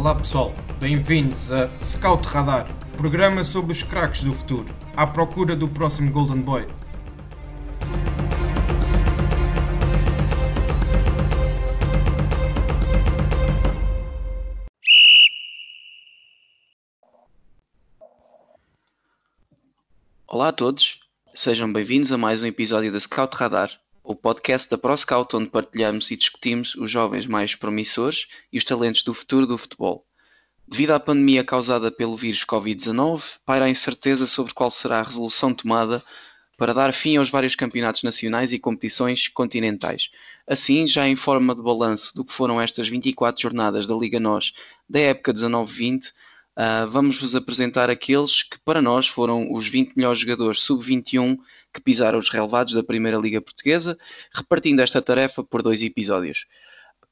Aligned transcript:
Olá 0.00 0.14
pessoal, 0.14 0.54
bem-vindos 0.78 1.52
a 1.52 1.68
Scout 1.84 2.26
Radar, 2.26 2.66
programa 2.96 3.44
sobre 3.44 3.72
os 3.72 3.82
craques 3.82 4.22
do 4.22 4.32
futuro, 4.32 4.74
à 4.96 5.06
procura 5.06 5.54
do 5.54 5.68
próximo 5.68 6.10
Golden 6.10 6.40
Boy. 6.40 6.66
Olá 20.26 20.48
a 20.48 20.52
todos, 20.52 20.98
sejam 21.34 21.70
bem-vindos 21.70 22.10
a 22.10 22.16
mais 22.16 22.42
um 22.42 22.46
episódio 22.46 22.90
da 22.90 22.98
Scout 22.98 23.36
Radar, 23.36 23.70
o 24.02 24.14
podcast 24.14 24.68
da 24.70 24.78
ProScout 24.78 25.36
onde 25.36 25.50
partilhamos 25.50 26.10
e 26.10 26.16
discutimos 26.16 26.74
os 26.74 26.90
jovens 26.90 27.26
mais 27.26 27.54
promissores 27.54 28.26
e 28.52 28.58
os 28.58 28.64
talentos 28.64 29.02
do 29.02 29.14
futuro 29.14 29.46
do 29.46 29.58
futebol. 29.58 30.04
Devido 30.66 30.92
à 30.92 31.00
pandemia 31.00 31.44
causada 31.44 31.90
pelo 31.90 32.16
vírus 32.16 32.44
Covid-19, 32.44 33.22
paira 33.44 33.64
a 33.64 33.70
incerteza 33.70 34.26
sobre 34.26 34.54
qual 34.54 34.70
será 34.70 35.00
a 35.00 35.02
resolução 35.02 35.52
tomada 35.52 36.02
para 36.56 36.74
dar 36.74 36.92
fim 36.92 37.16
aos 37.16 37.30
vários 37.30 37.54
campeonatos 37.54 38.02
nacionais 38.02 38.52
e 38.52 38.58
competições 38.58 39.28
continentais. 39.28 40.10
Assim, 40.46 40.86
já 40.86 41.08
em 41.08 41.16
forma 41.16 41.54
de 41.54 41.62
balanço 41.62 42.14
do 42.14 42.24
que 42.24 42.32
foram 42.32 42.60
estas 42.60 42.86
24 42.86 43.40
jornadas 43.40 43.86
da 43.86 43.94
Liga 43.94 44.20
NOS 44.20 44.52
da 44.88 45.00
época 45.00 45.32
19-20, 45.32 46.12
Uh, 46.56 46.90
Vamos-vos 46.90 47.34
apresentar 47.34 47.88
aqueles 47.88 48.42
que 48.42 48.58
para 48.64 48.82
nós 48.82 49.06
foram 49.06 49.52
os 49.52 49.66
20 49.68 49.94
melhores 49.96 50.18
jogadores 50.18 50.60
sub-21 50.60 51.38
que 51.72 51.80
pisaram 51.80 52.18
os 52.18 52.28
relevados 52.28 52.74
da 52.74 52.82
Primeira 52.82 53.16
Liga 53.16 53.40
Portuguesa, 53.40 53.96
repartindo 54.32 54.80
esta 54.80 55.00
tarefa 55.00 55.42
por 55.44 55.62
dois 55.62 55.82
episódios. 55.82 56.46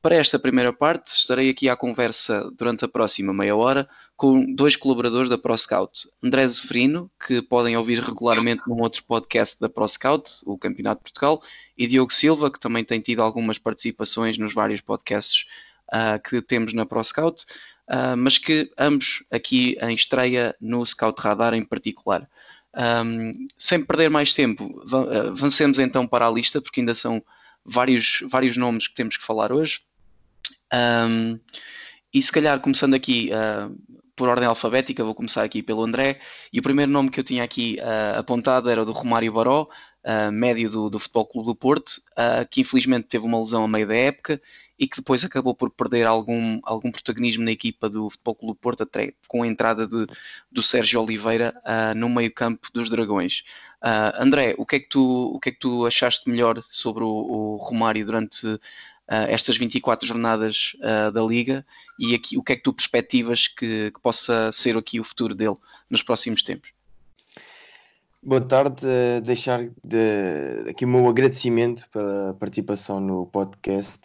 Para 0.01 0.15
esta 0.15 0.39
primeira 0.39 0.73
parte, 0.73 1.09
estarei 1.09 1.51
aqui 1.51 1.69
à 1.69 1.77
conversa 1.77 2.49
durante 2.57 2.85
a 2.85 2.89
próxima 2.89 3.33
meia 3.33 3.57
hora 3.57 3.89
com 4.17 4.55
dois 4.55 4.77
colaboradores 4.77 5.29
da 5.29 5.37
ProScout, 5.37 6.09
André 6.23 6.47
Zeferino, 6.47 7.11
que 7.27 7.43
podem 7.43 7.77
ouvir 7.77 8.01
regularmente 8.01 8.63
num 8.67 8.81
outro 8.81 9.03
podcast 9.03 9.59
da 9.61 9.69
ProScout, 9.69 10.31
o 10.47 10.57
Campeonato 10.57 11.01
de 11.01 11.11
Portugal, 11.11 11.43
e 11.77 11.87
Diogo 11.87 12.13
Silva, 12.13 12.49
que 12.49 12.61
também 12.61 12.85
tem 12.85 13.01
tido 13.01 13.23
algumas 13.23 13.59
participações 13.59 14.39
nos 14.39 14.55
vários 14.55 14.81
podcasts 14.81 15.47
uh, 15.93 16.23
que 16.23 16.41
temos 16.43 16.73
na 16.73 16.87
ProScout 16.87 17.45
uh, 17.89 18.17
mas 18.17 18.39
que 18.39 18.71
ambos 18.79 19.25
aqui 19.31 19.77
em 19.81 19.95
estreia 19.95 20.55
no 20.61 20.85
Scout 20.85 21.21
Radar 21.21 21.55
em 21.55 21.65
particular. 21.65 22.29
Um, 22.77 23.49
sem 23.57 23.85
perder 23.85 24.11
mais 24.11 24.33
tempo, 24.35 24.83
ah, 24.93 25.29
avancemos 25.29 25.79
então 25.79 26.07
para 26.07 26.27
a 26.27 26.31
lista, 26.31 26.61
porque 26.61 26.81
ainda 26.81 26.95
são 26.95 27.23
vários, 27.65 28.23
vários 28.29 28.57
nomes 28.57 28.87
que 28.87 28.95
temos 28.95 29.17
que 29.17 29.25
falar 29.25 29.53
hoje. 29.53 29.81
Um, 30.73 31.41
e 32.13 32.23
se 32.23 32.31
calhar 32.33 32.59
começando 32.61 32.95
aqui 32.95 33.31
uh, 33.33 33.75
por 34.15 34.29
ordem 34.29 34.47
alfabética, 34.47 35.05
vou 35.05 35.15
começar 35.15 35.43
aqui 35.43 35.63
pelo 35.63 35.83
André. 35.83 36.21
E 36.53 36.59
o 36.59 36.63
primeiro 36.63 36.91
nome 36.91 37.11
que 37.11 37.21
eu 37.21 37.25
tinha 37.25 37.43
aqui 37.43 37.79
uh, 37.81 38.19
apontado 38.19 38.71
era 38.71 38.83
o 38.83 38.85
do 38.85 38.93
Romário 38.93 39.33
Baró, 39.33 39.69
uh, 40.05 40.33
médio 40.33 40.71
do, 40.71 40.91
do 40.91 40.99
Futebol 40.99 41.27
Clube 41.27 41.47
do 41.47 41.55
Porto, 41.55 41.93
que 42.51 42.61
infelizmente 42.61 43.09
teve 43.09 43.25
uma 43.25 43.39
lesão 43.39 43.65
a 43.65 43.69
meio 43.69 43.87
da 43.87 43.97
época 43.97 44.41
e 44.79 44.87
que 44.87 44.99
depois 44.99 45.25
acabou 45.25 45.55
por 45.55 45.71
perder 45.71 46.07
algum, 46.07 46.61
algum 46.63 46.93
protagonismo 46.93 47.45
na 47.45 47.51
equipa 47.51 47.89
do 47.89 48.09
Futebol 48.09 48.35
Clube 48.37 48.59
Porto, 48.61 48.83
até 48.85 49.13
com 49.27 49.43
a 49.43 49.47
entrada 49.47 49.87
de, 49.87 50.07
do 50.53 50.63
Sérgio 50.63 51.03
Oliveira 51.03 51.55
uh, 51.65 51.99
no 51.99 52.09
meio-campo 52.09 52.69
dos 52.73 52.89
Dragões. 52.89 53.43
Uh, 53.83 54.23
André, 54.23 54.55
o 54.57 54.65
que, 54.65 54.77
é 54.77 54.81
que 54.81 54.89
tu, 54.89 55.33
o 55.35 55.41
que 55.41 55.49
é 55.49 55.53
que 55.53 55.59
tu 55.59 55.85
achaste 55.85 56.31
melhor 56.31 56.63
sobre 56.69 57.03
o, 57.03 57.09
o 57.09 57.57
Romário 57.57 58.07
durante 58.07 58.47
uh, 58.47 58.61
estas 59.07 59.57
24 59.57 60.07
jornadas 60.07 60.77
da 61.13 61.23
Liga 61.23 61.67
e 61.99 62.15
aqui, 62.15 62.39
o 62.39 62.43
que 62.43 62.53
é 62.53 62.57
que 62.57 62.63
tu 62.63 62.73
perspectivas 62.73 63.49
que, 63.49 63.91
que 63.91 64.01
possa 64.01 64.53
ser 64.53 64.77
aqui 64.77 65.01
o 65.01 65.05
futuro 65.05 65.35
dele 65.35 65.57
nos 65.91 66.03
próximos 66.03 66.43
tempos? 66.43 66.71
Boa 68.23 68.41
tarde, 68.41 68.85
deixar 69.25 69.69
de, 69.83 70.69
aqui 70.69 70.85
o 70.85 70.89
meu 70.89 71.09
agradecimento 71.09 71.89
pela 71.91 72.35
participação 72.35 73.01
no 73.01 73.27
podcast. 73.27 74.01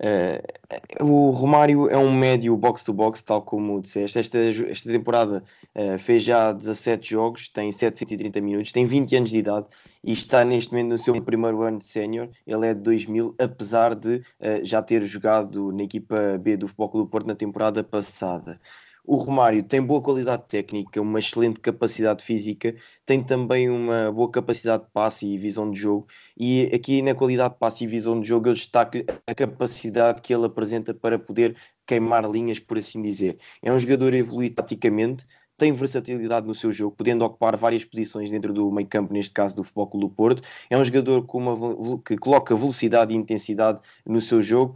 Uh, 0.00 1.04
o 1.04 1.30
Romário 1.30 1.88
é 1.88 1.96
um 1.96 2.12
médio 2.12 2.56
box-to-box, 2.56 3.22
tal 3.22 3.42
como 3.42 3.80
disseste. 3.80 4.18
Esta, 4.18 4.38
esta 4.38 4.90
temporada 4.90 5.44
uh, 5.74 5.98
fez 5.98 6.24
já 6.24 6.52
17 6.52 7.10
jogos, 7.10 7.48
tem 7.48 7.70
730 7.70 8.40
minutos, 8.40 8.72
tem 8.72 8.86
20 8.86 9.16
anos 9.16 9.30
de 9.30 9.38
idade 9.38 9.66
e 10.02 10.12
está 10.12 10.44
neste 10.44 10.72
momento 10.72 10.88
no 10.88 10.98
seu 10.98 11.22
primeiro 11.22 11.62
ano 11.62 11.78
de 11.78 11.84
sénior. 11.84 12.28
Ele 12.46 12.66
é 12.66 12.74
de 12.74 12.80
2000, 12.80 13.36
apesar 13.38 13.94
de 13.94 14.16
uh, 14.16 14.64
já 14.64 14.82
ter 14.82 15.04
jogado 15.04 15.70
na 15.70 15.84
equipa 15.84 16.38
B 16.38 16.56
do 16.56 16.66
Futebol 16.66 16.88
Clube 16.88 17.10
Porto 17.10 17.26
na 17.26 17.36
temporada 17.36 17.84
passada. 17.84 18.60
O 19.06 19.16
Romário 19.16 19.62
tem 19.62 19.82
boa 19.82 20.00
qualidade 20.00 20.44
técnica, 20.48 21.00
uma 21.00 21.18
excelente 21.18 21.60
capacidade 21.60 22.24
física, 22.24 22.74
tem 23.04 23.22
também 23.22 23.68
uma 23.68 24.10
boa 24.10 24.30
capacidade 24.30 24.84
de 24.84 24.90
passe 24.92 25.26
e 25.26 25.36
visão 25.36 25.70
de 25.70 25.78
jogo. 25.78 26.06
E 26.34 26.70
aqui 26.74 27.02
na 27.02 27.14
qualidade 27.14 27.52
de 27.52 27.60
passe 27.60 27.84
e 27.84 27.86
visão 27.86 28.18
de 28.18 28.26
jogo, 28.26 28.48
eu 28.48 28.54
destaco 28.54 28.96
a 29.26 29.34
capacidade 29.34 30.22
que 30.22 30.32
ele 30.32 30.46
apresenta 30.46 30.94
para 30.94 31.18
poder 31.18 31.54
queimar 31.86 32.24
linhas, 32.30 32.58
por 32.58 32.78
assim 32.78 33.02
dizer. 33.02 33.38
É 33.62 33.70
um 33.70 33.78
jogador 33.78 34.14
evoluído 34.14 34.54
taticamente, 34.54 35.26
tem 35.56 35.70
versatilidade 35.72 36.46
no 36.46 36.54
seu 36.54 36.72
jogo, 36.72 36.96
podendo 36.96 37.26
ocupar 37.26 37.56
várias 37.58 37.84
posições 37.84 38.30
dentro 38.30 38.54
do 38.54 38.72
meio 38.72 38.88
campo, 38.88 39.12
neste 39.12 39.32
caso 39.32 39.54
do 39.54 39.62
Futebol 39.62 39.86
Clube 39.86 40.06
do 40.06 40.14
Porto. 40.14 40.42
É 40.70 40.78
um 40.78 40.84
jogador 40.84 41.26
com 41.26 41.38
uma, 41.38 41.98
que 41.98 42.16
coloca 42.16 42.56
velocidade 42.56 43.12
e 43.12 43.16
intensidade 43.16 43.80
no 44.06 44.20
seu 44.20 44.42
jogo 44.42 44.74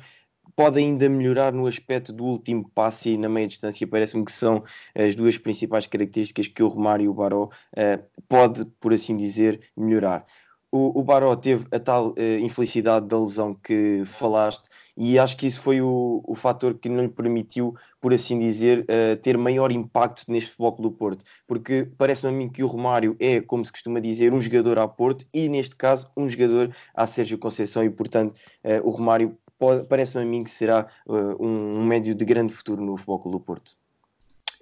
pode 0.59 0.81
ainda 0.81 1.09
melhorar 1.09 1.53
no 1.53 1.69
aspecto 1.69 2.13
do 2.13 2.25
último 2.25 2.69
passe 2.75 3.11
e 3.11 3.17
na 3.17 3.29
meia 3.29 3.47
distância. 3.47 3.87
Parece-me 3.87 4.25
que 4.25 4.33
são 4.33 4.65
as 4.93 5.15
duas 5.15 5.39
principais 5.39 5.87
características 5.87 6.49
que 6.49 6.65
o 6.65 6.67
Romário 6.67 7.05
e 7.05 7.09
o 7.09 7.15
Baró 7.15 7.45
uh, 7.45 8.05
pode, 8.29 8.65
por 8.81 8.93
assim 8.93 9.17
dizer, 9.17 9.61
melhorar. 9.77 10.25
O, 10.73 10.99
o 10.99 11.05
Baró 11.05 11.37
teve 11.37 11.65
a 11.71 11.79
tal 11.79 12.09
uh, 12.09 12.39
infelicidade 12.41 13.07
da 13.07 13.17
lesão 13.17 13.55
que 13.55 14.03
falaste 14.05 14.69
e 14.97 15.17
acho 15.17 15.37
que 15.37 15.47
isso 15.47 15.61
foi 15.61 15.81
o, 15.81 16.25
o 16.27 16.35
fator 16.35 16.75
que 16.75 16.89
não 16.89 17.05
lhe 17.05 17.09
permitiu, 17.09 17.77
por 18.01 18.13
assim 18.13 18.37
dizer, 18.37 18.81
uh, 18.81 19.17
ter 19.23 19.39
maior 19.39 19.71
impacto 19.71 20.25
neste 20.27 20.51
futebol 20.51 20.73
do 20.73 20.91
Porto. 20.91 21.25
Porque 21.47 21.89
parece-me 21.97 22.33
a 22.33 22.37
mim 22.37 22.49
que 22.49 22.65
o 22.65 22.67
Romário 22.67 23.15
é, 23.21 23.41
como 23.41 23.65
se 23.65 23.71
costuma 23.71 24.01
dizer, 24.01 24.33
um 24.33 24.41
jogador 24.41 24.81
a 24.81 24.89
Porto 24.89 25.25
e, 25.33 25.49
neste 25.49 25.77
caso, 25.77 26.11
um 26.17 26.29
jogador 26.29 26.75
a 26.93 27.07
Sérgio 27.07 27.39
Conceição 27.39 27.85
e, 27.85 27.91
portanto, 27.91 28.35
uh, 28.65 28.85
o 28.85 28.91
Romário 28.91 29.39
parece-me 29.89 30.23
a 30.23 30.27
mim 30.27 30.45
que 30.45 30.51
será 30.51 30.87
uh, 31.07 31.45
um, 31.45 31.81
um, 31.81 31.85
médio 31.85 32.15
de 32.15 32.25
grande 32.25 32.53
futuro 32.53 32.83
no 32.83 32.97
Futebol 32.97 33.33
do 33.33 33.41
Porto. 33.41 33.73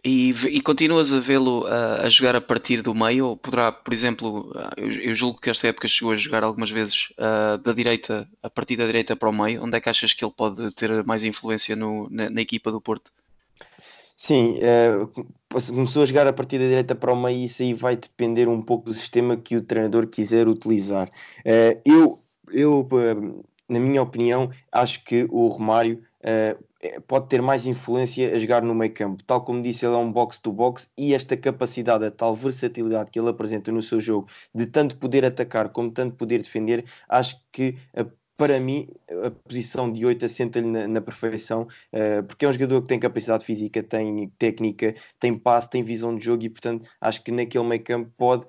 E, 0.07 0.31
e 0.31 0.61
continuas 0.61 1.13
a 1.13 1.19
vê-lo 1.19 1.65
uh, 1.65 2.05
a 2.05 2.09
jogar 2.09 2.37
a 2.37 2.41
partir 2.41 2.81
do 2.81 2.95
meio? 2.95 3.27
Ou 3.27 3.37
poderá, 3.37 3.73
por 3.73 3.93
exemplo, 3.93 4.53
uh, 4.53 4.71
eu, 4.77 4.93
eu, 4.93 5.15
julgo 5.17 5.41
que 5.41 5.51
esta 5.51 5.67
época 5.67 5.89
chegou 5.89 6.13
a 6.13 6.17
jogar 6.17 6.45
algumas 6.45 6.71
vezes 6.71 7.09
uh, 7.19 7.59
da 7.59 7.73
direita, 7.73 8.29
a 8.41 8.49
partir 8.49 8.77
da 8.77 8.87
direita 8.87 9.17
para 9.17 9.29
o 9.29 9.33
meio. 9.33 9.65
Onde 9.65 9.77
é 9.77 9.81
que 9.81 9.89
achas 9.89 10.13
que 10.13 10.25
ele 10.25 10.33
pode 10.33 10.71
ter 10.73 11.05
mais 11.05 11.25
influência 11.25 11.75
no, 11.75 12.09
na, 12.09 12.31
na 12.31 12.41
equipa 12.41 12.71
do 12.71 12.81
Porto? 12.81 13.11
Sim, 14.17 14.59
começou 15.75 16.03
a 16.03 16.07
jogar 16.07 16.27
a 16.27 16.33
partir 16.33 16.59
da 16.59 16.65
direita 16.65 16.95
para 16.95 17.13
o 17.13 17.21
meio 17.21 17.37
e 17.37 17.45
isso 17.45 17.63
aí 17.63 17.75
vai 17.75 17.97
depender 17.97 18.49
um 18.49 18.63
pouco 18.63 18.87
do 18.87 18.95
sistema 18.95 19.37
que 19.37 19.57
o 19.57 19.63
treinador 19.63 20.07
quiser 20.07 20.49
utilizar. 20.49 21.11
eu, 21.85 22.19
eu 22.51 22.89
na 23.69 23.81
minha 23.81 24.03
opinião, 24.03 24.51
acho 24.71 25.05
que 25.05 25.27
o 25.31 25.49
Romário 25.49 26.03
uh, 26.21 27.01
pode 27.07 27.29
ter 27.29 27.43
mais 27.43 27.67
influência 27.67 28.35
a 28.35 28.39
jogar 28.39 28.63
no 28.63 28.75
meio 28.75 28.93
campo. 28.93 29.23
Tal 29.25 29.43
como 29.43 29.63
disse, 29.63 29.85
ele 29.85 29.95
é 29.95 29.99
um 29.99 30.11
box-to-box 30.13 30.91
e 30.97 31.15
esta 31.15 31.37
capacidade, 31.37 32.05
a 32.05 32.11
tal 32.11 32.35
versatilidade 32.35 33.11
que 33.11 33.19
ele 33.19 33.29
apresenta 33.29 33.73
no 33.73 33.83
seu 33.83 34.01
jogo, 34.01 34.29
de 34.55 34.67
tanto 34.67 34.97
poder 34.97 35.25
atacar 35.25 35.69
como 35.71 35.91
tanto 35.91 36.17
poder 36.17 36.39
defender, 36.39 36.85
acho 37.09 37.41
que 37.53 37.77
uh, 37.99 38.11
para 38.37 38.61
mim, 38.61 38.89
a 39.25 39.31
posição 39.31 39.91
de 39.91 40.05
8 40.05 40.27
assenta-lhe 40.27 40.67
na, 40.67 40.87
na, 40.87 41.01
perfeição, 41.01 41.63
uh, 41.93 42.23
porque 42.27 42.45
é 42.45 42.49
um 42.49 42.53
jogador 42.53 42.83
que 42.83 42.89
tem 42.89 43.01
capacidade 43.01 43.45
física, 43.45 43.83
tem 43.83 44.29
técnica, 44.39 44.95
tem 45.19 45.37
passe, 45.37 45.71
tem 45.71 45.83
visão 45.83 46.15
de 46.15 46.25
jogo 46.25 46.45
e, 46.45 46.51
portanto, 46.51 46.87
acho 47.01 47.23
que 47.25 47.33
naquele 47.33 47.65
meio 47.65 47.83
campo 47.83 48.13
pode, 48.17 48.47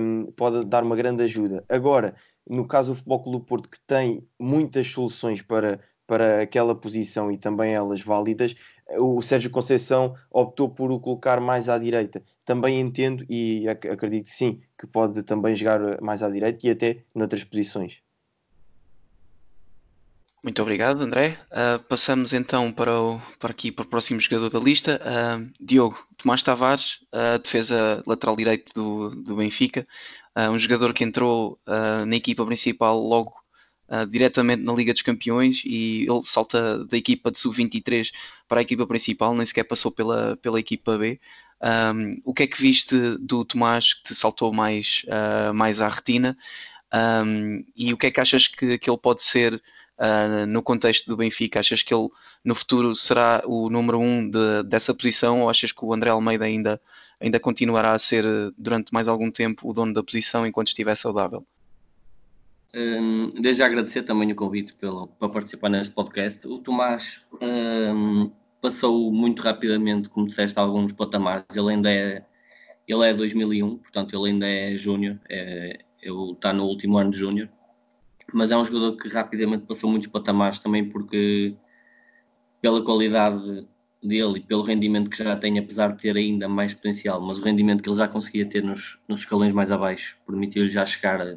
um, 0.00 0.26
pode 0.32 0.64
dar 0.66 0.82
uma 0.82 0.96
grande 0.96 1.22
ajuda. 1.22 1.64
Agora, 1.68 2.14
no 2.48 2.66
caso 2.66 2.92
do 2.92 2.96
Futebol 2.96 3.22
Clube 3.22 3.46
Porto, 3.46 3.68
que 3.68 3.80
tem 3.80 4.26
muitas 4.38 4.88
soluções 4.88 5.42
para, 5.42 5.80
para 6.06 6.42
aquela 6.42 6.74
posição 6.74 7.30
e 7.30 7.38
também 7.38 7.72
elas 7.72 8.00
válidas, 8.00 8.54
o 8.98 9.22
Sérgio 9.22 9.50
Conceição 9.50 10.14
optou 10.30 10.68
por 10.68 10.90
o 10.90 10.98
colocar 10.98 11.40
mais 11.40 11.68
à 11.68 11.78
direita. 11.78 12.22
Também 12.44 12.80
entendo 12.80 13.24
e 13.28 13.68
ac 13.68 13.88
acredito 13.88 14.28
sim 14.28 14.60
que 14.78 14.86
pode 14.86 15.22
também 15.22 15.54
jogar 15.54 16.00
mais 16.00 16.22
à 16.22 16.30
direita 16.30 16.66
e 16.66 16.70
até 16.70 17.04
noutras 17.14 17.44
posições. 17.44 18.02
Muito 20.42 20.62
obrigado, 20.62 21.02
André. 21.02 21.38
Uh, 21.50 21.78
passamos 21.84 22.32
então 22.32 22.72
para, 22.72 22.98
o, 22.98 23.20
para 23.38 23.50
aqui 23.50 23.70
para 23.70 23.82
o 23.82 23.86
próximo 23.86 24.18
jogador 24.18 24.48
da 24.48 24.58
lista, 24.58 24.98
uh, 25.04 25.52
Diogo 25.60 26.02
Tomás 26.16 26.42
Tavares, 26.42 27.00
uh, 27.12 27.38
defesa 27.38 28.02
lateral 28.06 28.36
direito 28.36 28.72
do, 28.72 29.10
do 29.10 29.36
Benfica, 29.36 29.86
um 30.36 30.58
jogador 30.58 30.92
que 30.94 31.04
entrou 31.04 31.58
na 32.06 32.16
equipa 32.16 32.44
principal 32.46 32.98
logo 33.00 33.40
uh, 33.90 34.06
diretamente 34.06 34.62
na 34.62 34.72
Liga 34.72 34.92
dos 34.92 35.02
Campeões 35.02 35.62
e 35.64 36.06
ele 36.08 36.22
salta 36.22 36.84
da 36.84 36.96
equipa 36.96 37.30
de 37.30 37.38
sub-23 37.38 38.12
para 38.48 38.60
a 38.60 38.62
equipa 38.62 38.86
principal, 38.86 39.34
nem 39.34 39.44
sequer 39.44 39.64
passou 39.64 39.90
pela, 39.90 40.36
pela 40.36 40.60
equipa 40.60 40.96
B. 40.96 41.20
Um, 41.62 42.20
o 42.24 42.32
que 42.32 42.44
é 42.44 42.46
que 42.46 42.60
viste 42.60 42.96
do 43.18 43.44
Tomás 43.44 43.92
que 43.92 44.04
te 44.04 44.14
saltou 44.14 44.52
mais, 44.52 45.02
uh, 45.06 45.52
mais 45.52 45.80
à 45.80 45.88
retina? 45.88 46.36
Um, 46.92 47.64
e 47.76 47.92
o 47.92 47.96
que 47.96 48.06
é 48.06 48.10
que 48.10 48.20
achas 48.20 48.48
que, 48.48 48.78
que 48.78 48.88
ele 48.88 48.98
pode 48.98 49.22
ser 49.22 49.54
uh, 49.54 50.46
no 50.48 50.62
contexto 50.62 51.06
do 51.06 51.16
Benfica? 51.16 51.60
Achas 51.60 51.82
que 51.82 51.92
ele 51.92 52.08
no 52.42 52.54
futuro 52.54 52.96
será 52.96 53.42
o 53.44 53.68
número 53.68 53.98
um 53.98 54.28
de, 54.28 54.62
dessa 54.64 54.94
posição 54.94 55.42
ou 55.42 55.50
achas 55.50 55.70
que 55.70 55.84
o 55.84 55.92
André 55.92 56.10
Almeida 56.10 56.46
ainda, 56.46 56.80
ainda 57.20 57.38
continuará 57.38 57.92
a 57.92 57.98
ser 57.98 58.24
durante 58.56 58.92
mais 58.92 59.06
algum 59.06 59.30
tempo 59.30 59.68
o 59.68 59.72
dono 59.72 59.92
da 59.92 60.02
posição 60.02 60.46
enquanto 60.46 60.68
estiver 60.68 60.96
saudável? 60.96 61.46
Um, 62.74 63.30
desde 63.30 63.58
já 63.58 63.66
agradecer 63.66 64.02
também 64.04 64.30
o 64.30 64.34
convite 64.34 64.72
pelo, 64.74 65.08
para 65.08 65.28
participar 65.28 65.68
neste 65.68 65.92
podcast. 65.92 66.46
O 66.46 66.58
Tomás 66.58 67.20
um, 67.42 68.30
passou 68.60 69.12
muito 69.12 69.42
rapidamente, 69.42 70.08
como 70.08 70.26
disseste, 70.26 70.58
alguns 70.58 70.92
patamares. 70.92 71.44
Ele 71.54 71.72
ainda 71.72 71.90
é, 71.90 72.24
ele 72.86 73.08
é 73.08 73.12
2001, 73.12 73.78
portanto 73.78 74.16
ele 74.16 74.32
ainda 74.32 74.48
é 74.48 74.76
júnior, 74.76 75.18
é, 75.28 75.80
está 76.32 76.52
no 76.52 76.64
último 76.64 76.96
ano 76.96 77.10
de 77.10 77.18
júnior, 77.18 77.48
mas 78.32 78.50
é 78.50 78.56
um 78.56 78.64
jogador 78.64 78.96
que 78.96 79.08
rapidamente 79.08 79.66
passou 79.66 79.90
muitos 79.90 80.08
patamares 80.08 80.60
também 80.60 80.88
porque 80.88 81.54
pela 82.60 82.84
qualidade 82.84 83.66
dele 84.02 84.38
e 84.38 84.40
pelo 84.40 84.62
rendimento 84.62 85.10
que 85.10 85.22
já 85.22 85.36
tem, 85.36 85.58
apesar 85.58 85.92
de 85.92 86.00
ter 86.00 86.16
ainda 86.16 86.48
mais 86.48 86.72
potencial, 86.72 87.20
mas 87.20 87.38
o 87.38 87.42
rendimento 87.42 87.82
que 87.82 87.88
ele 87.88 87.98
já 87.98 88.08
conseguia 88.08 88.46
ter 88.46 88.62
nos, 88.62 88.98
nos 89.06 89.20
escalões 89.20 89.52
mais 89.52 89.70
abaixo 89.70 90.16
permitiu-lhe 90.26 90.70
já 90.70 90.86
chegar 90.86 91.20
a, 91.20 91.32
a 91.32 91.36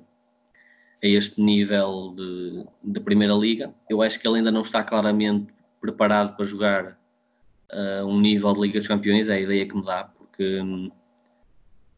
este 1.02 1.42
nível 1.42 2.14
de, 2.16 2.66
de, 2.84 3.00
Primeira 3.02 3.34
Liga. 3.34 3.74
Eu 3.90 4.02
acho 4.02 4.20
que 4.20 4.28
ele 4.28 4.38
ainda 4.38 4.52
não 4.52 4.62
está 4.62 4.84
claramente 4.84 5.54
preparado 5.82 6.36
para 6.36 6.46
jogar 6.46 6.98
uh, 7.72 8.06
um 8.06 8.20
nível 8.20 8.54
de 8.54 8.62
Liga 8.62 8.80
dos 8.80 8.88
Campeões, 8.88 9.28
é 9.28 9.34
a 9.34 9.40
ideia 9.42 9.68
que 9.68 9.76
me 9.76 9.84
dá, 9.84 10.06
porque 10.06 10.62
um, 10.62 10.90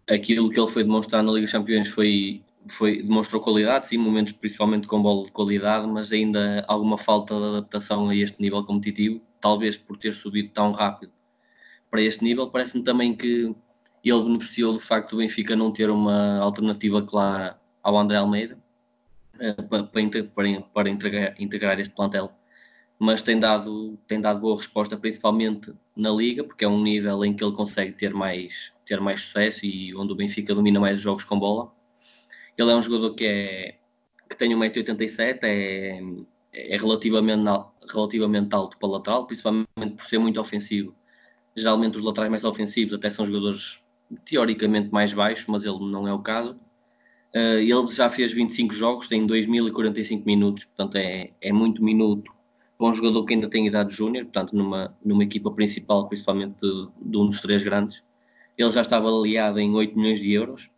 aquilo 0.09 0.49
que 0.49 0.59
ele 0.59 0.71
foi 0.71 0.83
demonstrar 0.83 1.21
na 1.21 1.31
Liga 1.31 1.45
dos 1.45 1.51
Campeões 1.51 1.87
foi, 1.89 2.41
foi, 2.67 3.03
demonstrou 3.03 3.39
qualidade, 3.39 3.87
sim, 3.87 3.97
momentos 3.97 4.33
principalmente 4.33 4.87
com 4.87 4.99
bola 4.99 5.25
de 5.25 5.31
qualidade, 5.31 5.85
mas 5.85 6.11
ainda 6.11 6.65
alguma 6.67 6.97
falta 6.97 7.35
de 7.35 7.43
adaptação 7.43 8.09
a 8.09 8.15
este 8.15 8.41
nível 8.41 8.63
competitivo, 8.63 9.21
talvez 9.41 9.77
por 9.77 9.97
ter 9.97 10.13
subido 10.13 10.49
tão 10.49 10.71
rápido 10.71 11.11
para 11.89 12.01
este 12.01 12.23
nível. 12.23 12.49
Parece-me 12.49 12.83
também 12.83 13.15
que 13.15 13.55
ele 14.03 14.23
beneficiou 14.23 14.73
do 14.73 14.79
facto 14.79 15.11
do 15.11 15.17
Benfica 15.17 15.55
não 15.55 15.71
ter 15.71 15.89
uma 15.89 16.39
alternativa 16.39 17.01
clara 17.01 17.59
ao 17.81 17.97
André 17.97 18.17
Almeida 18.17 18.57
para, 19.69 19.83
para, 19.83 20.23
para 20.73 20.89
integrar, 20.89 21.35
integrar 21.39 21.79
este 21.79 21.93
plantel 21.93 22.31
mas 22.97 23.21
tem 23.21 23.39
dado, 23.39 23.97
tem 24.07 24.21
dado 24.21 24.39
boa 24.39 24.57
resposta, 24.57 24.97
principalmente 24.97 25.73
na 25.95 26.11
Liga, 26.11 26.43
porque 26.43 26.63
é 26.63 26.67
um 26.67 26.81
nível 26.81 27.25
em 27.25 27.33
que 27.35 27.43
ele 27.43 27.55
consegue 27.55 27.91
ter 27.93 28.13
mais, 28.13 28.71
ter 28.85 29.01
mais 29.01 29.23
sucesso 29.23 29.65
e 29.65 29.93
onde 29.95 30.13
o 30.13 30.15
Benfica 30.15 30.55
domina 30.55 30.79
mais 30.79 30.97
os 30.97 31.01
jogos 31.01 31.23
com 31.23 31.37
bola. 31.37 31.71
Ele 32.57 32.71
é 32.71 32.75
um 32.75 32.81
jogador 32.81 33.13
que, 33.13 33.25
é, 33.25 33.75
que 34.29 34.37
tem 34.37 34.51
1,87m, 34.51 35.39
é, 35.43 36.01
é 36.53 36.77
relativamente, 36.77 37.43
relativamente 37.91 38.53
alto 38.53 38.77
para 38.77 38.89
lateral, 38.89 39.25
principalmente 39.25 39.95
por 39.95 40.03
ser 40.03 40.17
muito 40.19 40.39
ofensivo. 40.39 40.95
Geralmente 41.55 41.97
os 41.97 42.03
laterais 42.03 42.29
mais 42.29 42.43
ofensivos 42.43 42.93
até 42.93 43.09
são 43.09 43.25
jogadores 43.25 43.81
teoricamente 44.25 44.91
mais 44.91 45.13
baixos, 45.13 45.45
mas 45.47 45.63
ele 45.63 45.79
não 45.79 46.07
é 46.07 46.13
o 46.13 46.19
caso. 46.19 46.53
Uh, 47.35 47.59
ele 47.59 47.87
já 47.87 48.09
fez 48.09 48.31
25 48.31 48.73
jogos, 48.73 49.07
tem 49.07 49.27
2.045 49.27 50.25
minutos, 50.25 50.65
portanto 50.65 50.95
é, 50.95 51.31
é 51.41 51.51
muito 51.51 51.83
minuto 51.83 52.31
para 52.77 52.87
um 52.87 52.93
jogador 52.93 53.25
que 53.25 53.33
ainda 53.33 53.49
tem 53.49 53.67
idade 53.67 53.93
júnior, 53.95 54.25
portanto, 54.25 54.55
numa, 54.55 54.95
numa 55.03 55.23
equipa 55.23 55.51
principal, 55.51 56.07
principalmente 56.07 56.55
de, 56.61 56.87
de, 57.01 57.17
um 57.17 57.27
dos 57.27 57.41
três 57.41 57.63
grandes. 57.63 58.03
Ele 58.57 58.71
já 58.71 58.81
estava 58.81 59.09
aliado 59.09 59.59
em 59.59 59.73
8 59.73 59.97
milhões 59.97 60.19
de 60.19 60.31
euros. 60.33 60.69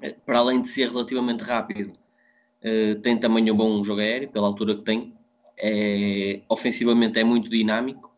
Eh, 0.00 0.14
para 0.26 0.38
além 0.38 0.62
de 0.62 0.68
ser 0.68 0.90
relativamente 0.90 1.42
rápido, 1.42 1.92
uh, 1.92 3.00
tem 3.00 3.18
também 3.18 3.50
um 3.50 3.56
bom 3.56 3.82
jogo 3.84 4.00
aéreo, 4.00 4.30
pela 4.30 4.46
altura 4.46 4.74
que 4.76 4.82
tem. 4.82 5.14
É, 5.58 6.42
ofensivamente 6.48 7.18
é 7.18 7.24
muito 7.24 7.48
dinâmico, 7.48 8.10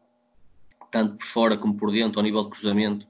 tanto 0.90 1.16
por 1.16 1.26
fora 1.26 1.56
como 1.56 1.74
por 1.74 1.90
dentro, 1.90 2.18
ao 2.18 2.24
nível 2.24 2.44
de 2.44 2.50
cruzamento. 2.50 3.06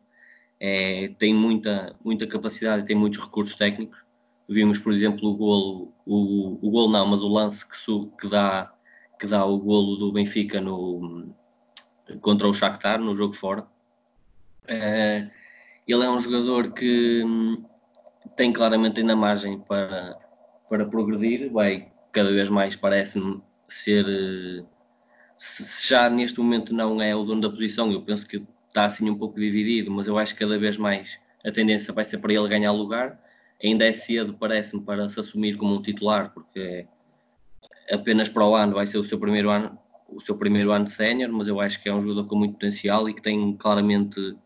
É, 0.60 1.08
tem 1.18 1.34
muita, 1.34 1.94
muita 2.04 2.26
capacidade 2.26 2.82
e 2.82 2.86
tem 2.86 2.96
muitos 2.96 3.20
recursos 3.20 3.54
técnicos. 3.56 4.04
Vimos, 4.48 4.78
por 4.78 4.92
exemplo, 4.92 5.28
o 5.28 5.36
golo, 5.36 5.92
o, 6.06 6.66
o 6.66 6.70
golo 6.70 6.90
não, 6.90 7.06
mas 7.06 7.22
o 7.22 7.28
lance 7.28 7.68
que, 7.68 7.76
su, 7.76 8.12
que 8.20 8.28
dá 8.28 8.74
que 9.18 9.26
dá 9.26 9.44
o 9.44 9.58
golo 9.58 9.96
do 9.96 10.12
Benfica 10.12 10.60
no, 10.60 11.34
contra 12.20 12.48
o 12.48 12.54
Shakhtar 12.54 13.00
no 13.00 13.14
jogo 13.14 13.34
fora. 13.34 13.62
Uh, 14.64 15.30
ele 15.86 16.04
é 16.04 16.10
um 16.10 16.20
jogador 16.20 16.72
que 16.72 17.22
hum, 17.24 17.64
tem 18.36 18.52
claramente 18.52 19.00
ainda 19.00 19.14
margem 19.14 19.60
para, 19.60 20.18
para 20.68 20.86
progredir, 20.86 21.50
vai 21.50 21.92
cada 22.12 22.30
vez 22.30 22.48
mais 22.48 22.76
parece-me 22.76 23.42
ser 23.74 24.04
uh, 24.04 24.66
se 25.36 25.88
já 25.88 26.08
neste 26.08 26.38
momento 26.38 26.74
não 26.74 27.00
é 27.00 27.14
o 27.14 27.22
dono 27.22 27.40
da 27.40 27.50
posição, 27.50 27.90
eu 27.90 28.02
penso 28.02 28.26
que 28.26 28.42
está 28.68 28.86
assim 28.86 29.08
um 29.10 29.18
pouco 29.18 29.38
dividido, 29.38 29.90
mas 29.90 30.06
eu 30.06 30.18
acho 30.18 30.34
que 30.34 30.40
cada 30.40 30.58
vez 30.58 30.76
mais 30.76 31.18
a 31.44 31.52
tendência 31.52 31.92
vai 31.92 32.04
ser 32.04 32.18
para 32.18 32.32
ele 32.32 32.48
ganhar 32.48 32.72
lugar. 32.72 33.20
Ainda 33.62 33.84
é 33.84 33.92
cedo, 33.92 34.34
parece-me, 34.34 34.82
para 34.82 35.08
se 35.08 35.18
assumir 35.20 35.56
como 35.56 35.74
um 35.74 35.82
titular, 35.82 36.32
porque 36.32 36.86
apenas 37.90 38.28
para 38.28 38.46
o 38.46 38.54
ano 38.54 38.74
vai 38.74 38.86
ser 38.86 38.98
o 38.98 39.04
seu 39.04 39.18
primeiro 39.18 39.50
ano, 39.50 39.78
o 40.08 40.20
seu 40.20 40.36
primeiro 40.36 40.72
ano 40.72 40.86
de 40.86 40.90
sénior, 40.90 41.30
mas 41.30 41.48
eu 41.48 41.60
acho 41.60 41.82
que 41.82 41.88
é 41.88 41.94
um 41.94 42.00
jogador 42.00 42.26
com 42.26 42.36
muito 42.36 42.54
potencial 42.54 43.08
e 43.08 43.14
que 43.14 43.22
tem 43.22 43.56
claramente 43.56 44.36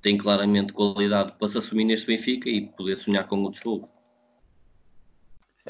tem 0.00 0.16
claramente 0.16 0.72
qualidade 0.72 1.32
para 1.32 1.48
se 1.48 1.58
assumir 1.58 1.84
neste 1.84 2.06
Benfica 2.06 2.48
e 2.48 2.68
poder 2.68 3.00
sonhar 3.00 3.26
com 3.26 3.42
outros 3.42 3.62
clubes. 3.62 3.92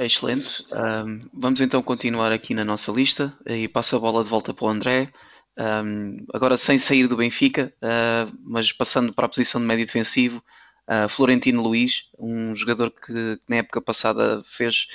É 0.01 0.07
excelente. 0.07 0.65
Um, 0.71 1.29
vamos 1.35 1.61
então 1.61 1.83
continuar 1.83 2.31
aqui 2.31 2.55
na 2.55 2.65
nossa 2.65 2.93
lista 2.93 3.37
e 3.45 3.67
passo 3.67 3.97
a 3.97 3.99
bola 3.99 4.23
de 4.23 4.31
volta 4.31 4.55
para 4.55 4.65
o 4.65 4.69
André. 4.69 5.11
Um, 5.59 6.25
agora 6.33 6.57
sem 6.57 6.79
sair 6.79 7.09
do 7.09 7.17
Benfica, 7.17 7.75
uh, 7.83 8.33
mas 8.45 8.71
passando 8.71 9.13
para 9.13 9.27
a 9.27 9.29
posição 9.29 9.61
de 9.61 9.67
médio 9.67 9.85
defensivo, 9.85 10.41
uh, 10.87 11.09
Florentino 11.09 11.61
Luiz, 11.61 12.05
um 12.17 12.55
jogador 12.55 12.93
que, 12.93 13.41
na 13.49 13.57
época 13.57 13.81
passada 13.81 14.41
fez 14.45 14.87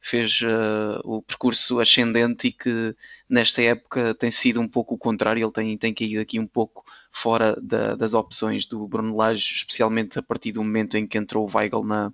fez 0.00 0.40
uh, 0.42 1.00
o 1.04 1.22
percurso 1.22 1.78
ascendente 1.78 2.48
e 2.48 2.52
que 2.52 2.96
nesta 3.28 3.62
época 3.62 4.12
tem 4.14 4.30
sido 4.30 4.60
um 4.60 4.66
pouco 4.66 4.96
o 4.96 4.98
contrário, 4.98 5.44
ele 5.44 5.52
tem, 5.52 5.78
tem 5.78 5.94
caído 5.94 6.20
aqui 6.20 6.40
um 6.40 6.46
pouco 6.48 6.84
fora 7.12 7.56
da, 7.62 7.94
das 7.94 8.12
opções 8.12 8.66
do 8.66 8.88
Bruno 8.88 9.16
Lage, 9.16 9.54
especialmente 9.54 10.18
a 10.18 10.22
partir 10.22 10.50
do 10.50 10.64
momento 10.64 10.96
em 10.96 11.06
que 11.06 11.16
entrou 11.16 11.48
o 11.48 11.56
Weigl 11.56 11.84
na, 11.84 12.12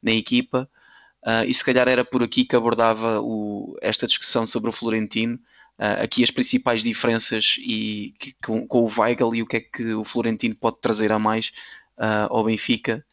na 0.00 0.12
equipa. 0.12 0.70
Uh, 1.22 1.44
e 1.46 1.52
se 1.52 1.64
calhar 1.64 1.86
era 1.88 2.04
por 2.04 2.22
aqui 2.22 2.44
que 2.44 2.56
abordava 2.56 3.20
o, 3.20 3.76
esta 3.82 4.06
discussão 4.06 4.46
sobre 4.46 4.70
o 4.70 4.72
Florentino, 4.72 5.34
uh, 5.78 6.02
aqui 6.02 6.22
as 6.22 6.30
principais 6.30 6.82
diferenças 6.82 7.56
e, 7.58 8.14
que, 8.18 8.34
com, 8.42 8.66
com, 8.66 8.84
o 8.84 8.90
Weigl 8.98 9.34
e 9.34 9.42
o 9.42 9.46
que 9.46 9.56
é 9.56 9.60
que 9.60 9.92
o 9.92 10.04
Florentino 10.04 10.54
pode 10.54 10.78
trazer 10.80 11.12
a 11.12 11.18
mais 11.18 11.52
ao 12.30 12.44
Benfica 12.44 13.04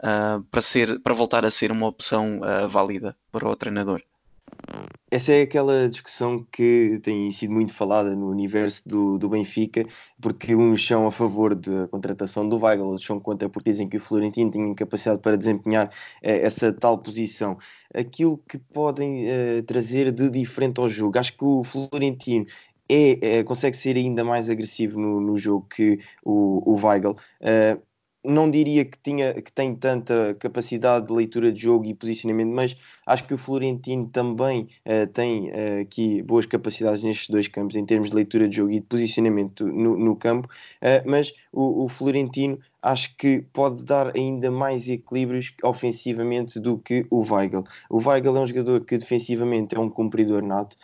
uh, 0.00 0.42
para, 0.44 0.60
ser, 0.60 1.00
para 1.00 1.14
voltar 1.14 1.44
a 1.44 1.50
ser 1.50 1.72
uma 1.72 1.86
opção 1.86 2.40
uh, 2.40 2.68
válida 2.68 3.16
para 3.32 3.48
o 3.48 3.56
treinador? 3.56 4.02
Essa 5.10 5.32
é 5.32 5.42
aquela 5.42 5.88
discussão 5.88 6.44
que 6.50 6.98
tem 7.02 7.30
sido 7.30 7.52
muito 7.52 7.72
falada 7.72 8.16
no 8.16 8.28
universo 8.28 8.82
do, 8.86 9.16
do 9.16 9.28
Benfica, 9.28 9.86
porque 10.20 10.56
uns 10.56 10.84
são 10.84 11.06
a 11.06 11.12
favor 11.12 11.54
da 11.54 11.86
contratação 11.88 12.48
do 12.48 12.58
Weigl, 12.58 12.84
outros 12.84 13.06
são 13.06 13.20
contra 13.20 13.48
porque 13.48 13.70
dizem 13.70 13.88
que 13.88 13.96
o 13.96 14.00
Florentino 14.00 14.50
tinha 14.50 14.74
capacidade 14.74 15.20
para 15.20 15.36
desempenhar 15.36 15.90
eh, 16.22 16.44
essa 16.44 16.72
tal 16.72 16.98
posição. 16.98 17.56
Aquilo 17.94 18.38
que 18.38 18.58
podem 18.58 19.28
eh, 19.28 19.62
trazer 19.62 20.10
de 20.10 20.28
diferente 20.30 20.80
ao 20.80 20.88
jogo, 20.88 21.18
acho 21.18 21.36
que 21.36 21.44
o 21.44 21.62
Florentino 21.62 22.46
é, 22.88 23.38
é, 23.38 23.44
consegue 23.44 23.76
ser 23.76 23.96
ainda 23.96 24.24
mais 24.24 24.50
agressivo 24.50 25.00
no, 25.00 25.20
no 25.20 25.36
jogo 25.36 25.66
que 25.68 26.00
o, 26.24 26.72
o 26.72 26.86
Weigl. 26.86 27.12
Uh, 27.40 27.80
não 28.24 28.50
diria 28.50 28.84
que, 28.84 28.98
tinha, 28.98 29.34
que 29.40 29.52
tem 29.52 29.74
tanta 29.74 30.34
capacidade 30.40 31.06
de 31.06 31.12
leitura 31.12 31.52
de 31.52 31.60
jogo 31.60 31.84
e 31.84 31.94
posicionamento, 31.94 32.52
mas 32.52 32.76
acho 33.06 33.24
que 33.26 33.34
o 33.34 33.38
Florentino 33.38 34.08
também 34.08 34.66
uh, 34.86 35.06
tem 35.12 35.50
uh, 35.50 35.82
aqui 35.82 36.22
boas 36.22 36.46
capacidades 36.46 37.02
nestes 37.02 37.28
dois 37.28 37.46
campos, 37.48 37.76
em 37.76 37.84
termos 37.84 38.10
de 38.10 38.16
leitura 38.16 38.48
de 38.48 38.56
jogo 38.56 38.70
e 38.70 38.80
de 38.80 38.86
posicionamento 38.86 39.66
no, 39.66 39.96
no 39.98 40.16
campo. 40.16 40.48
Uh, 40.80 41.08
mas 41.08 41.34
o, 41.52 41.84
o, 41.84 41.88
Florentino 41.88 42.58
acho 42.84 43.16
que 43.16 43.42
pode 43.52 43.82
dar 43.82 44.14
ainda 44.14 44.50
mais 44.50 44.88
equilíbrios 44.88 45.54
ofensivamente 45.62 46.60
do 46.60 46.76
que 46.78 47.06
o 47.10 47.20
Weigl. 47.22 47.64
O 47.88 47.96
Weigl 48.06 48.36
é 48.36 48.40
um 48.40 48.46
jogador 48.46 48.84
que 48.84 48.98
defensivamente 48.98 49.74
é 49.74 49.80
um 49.80 49.88
cumpridor 49.88 50.42
nato 50.42 50.76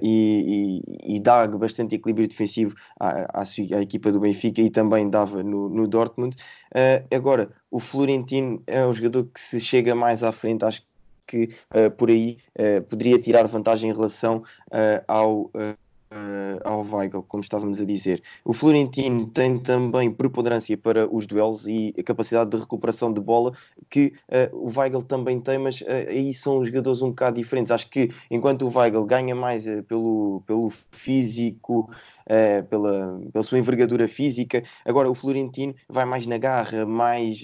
e, 0.00 0.82
e, 1.04 1.16
e, 1.16 1.20
dá 1.20 1.46
bastante 1.46 1.94
equilíbrio 1.94 2.26
defensivo 2.26 2.74
à, 2.98 3.40
à, 3.40 3.42
à, 3.42 3.82
equipa 3.82 4.10
do 4.10 4.20
Benfica 4.20 4.62
e 4.62 4.70
também 4.70 5.10
dava 5.10 5.42
no, 5.42 5.68
no 5.68 5.86
Dortmund. 5.86 6.34
agora, 7.14 7.50
o 7.70 7.78
Florentino 7.78 8.62
é 8.66 8.86
um 8.86 8.94
jogador 8.94 9.24
que 9.24 9.40
se 9.40 9.60
chega 9.60 9.94
mais 9.94 10.22
à 10.22 10.32
frente, 10.32 10.64
acho 10.64 10.82
que 11.26 11.50
uh, 11.74 11.90
por 11.90 12.08
aí 12.08 12.38
uh, 12.58 12.82
poderia 12.82 13.18
tirar 13.18 13.46
vantagem 13.46 13.90
em 13.90 13.92
relação 13.92 14.42
ao 15.06 15.50
uh, 16.12 16.60
ao 16.64 16.84
Weigl, 16.84 17.22
como 17.22 17.42
estávamos 17.42 17.80
a 17.80 17.84
dizer. 17.84 18.22
O 18.44 18.52
Florentino 18.52 19.26
tem 19.26 19.58
também 19.58 20.10
preponderância 20.10 20.76
para 20.76 21.12
os 21.12 21.26
duelos 21.26 21.66
e 21.66 21.94
a 21.98 22.02
capacidade 22.02 22.50
de 22.50 22.56
recuperação 22.58 23.12
de 23.12 23.20
bola 23.20 23.52
que 23.88 24.12
uh, 24.28 24.56
o 24.56 24.78
Weigl 24.78 25.02
também 25.02 25.40
tem, 25.40 25.58
mas 25.58 25.80
uh, 25.80 25.86
aí 26.08 26.34
são 26.34 26.64
jogadores 26.64 27.02
um 27.02 27.08
bocado 27.08 27.36
diferentes. 27.36 27.72
Acho 27.72 27.88
que 27.88 28.10
enquanto 28.30 28.66
o 28.66 28.78
Weigl 28.78 29.04
ganha 29.04 29.34
mais 29.34 29.64
pelo, 29.88 30.42
pelo 30.46 30.70
físico, 30.90 31.90
pela, 32.68 33.20
pela 33.32 33.42
sua 33.42 33.58
envergadura 33.58 34.06
física. 34.06 34.62
Agora, 34.84 35.10
o 35.10 35.14
Florentino 35.14 35.74
vai 35.88 36.04
mais 36.04 36.26
na 36.26 36.38
garra, 36.38 36.86
mais 36.86 37.42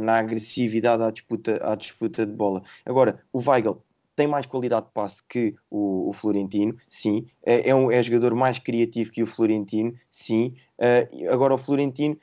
na 0.00 0.18
agressividade 0.18 1.02
à 1.02 1.10
disputa, 1.10 1.58
à 1.62 1.74
disputa 1.74 2.26
de 2.26 2.32
bola. 2.32 2.62
Agora, 2.84 3.20
o 3.32 3.38
Weigl 3.38 3.82
tem 4.22 4.28
mais 4.28 4.46
qualidade 4.46 4.86
de 4.86 4.92
passe 4.92 5.20
que 5.28 5.56
o, 5.68 6.08
o 6.08 6.12
Florentino, 6.12 6.76
sim. 6.88 7.26
É, 7.44 7.70
é, 7.70 7.74
um 7.74 7.90
é 7.90 8.00
jogador 8.00 8.36
mais 8.36 8.56
criativo 8.56 9.10
que 9.10 9.20
o 9.20 9.26
Florentino, 9.26 9.94
sim. 10.08 10.54
Uh, 10.78 11.28
agora 11.28 11.54
o 11.54 11.58
Florentino, 11.58 12.16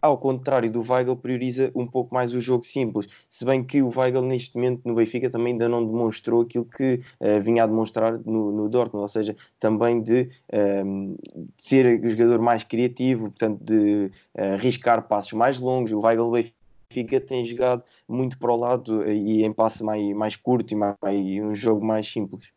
ao 0.00 0.16
contrário 0.16 0.70
do 0.70 0.80
Weigl, 0.88 1.16
prioriza 1.16 1.72
um 1.74 1.88
pouco 1.88 2.14
mais 2.14 2.32
o 2.32 2.40
jogo 2.40 2.64
simples. 2.64 3.08
Se 3.28 3.44
bem 3.44 3.64
que 3.64 3.82
o 3.82 3.90
Weigl 3.92 4.22
neste 4.22 4.54
momento 4.54 4.82
no 4.84 4.94
Benfica 4.94 5.28
também 5.28 5.54
ainda 5.54 5.68
não 5.68 5.84
demonstrou 5.84 6.42
aquilo 6.42 6.66
que 6.66 7.00
uh, 7.18 7.40
vinha 7.42 7.64
a 7.64 7.66
demonstrar 7.66 8.12
no, 8.12 8.52
no 8.52 8.68
Dortmund, 8.68 9.02
ou 9.02 9.08
seja, 9.08 9.34
também 9.58 10.00
de, 10.00 10.30
uh, 10.52 11.16
de 11.34 11.48
ser 11.56 12.00
o 12.00 12.08
jogador 12.08 12.38
mais 12.38 12.62
criativo, 12.62 13.24
portanto 13.24 13.58
de 13.60 14.08
arriscar 14.36 15.02
passos 15.08 15.32
mais 15.32 15.58
longos. 15.58 15.90
O 15.90 15.98
Weigl 15.98 16.30
Benfica 16.30 16.63
Benfica 16.94 17.20
tem 17.20 17.44
jogado 17.44 17.82
muito 18.08 18.38
para 18.38 18.52
o 18.52 18.56
lado 18.56 19.04
e 19.10 19.42
em 19.44 19.52
passe 19.52 19.82
mais, 19.82 20.14
mais 20.14 20.36
curto 20.36 20.72
e 20.72 20.76
mais, 20.76 20.96
um 21.42 21.54
jogo 21.54 21.84
mais 21.84 22.06
simples. 22.06 22.52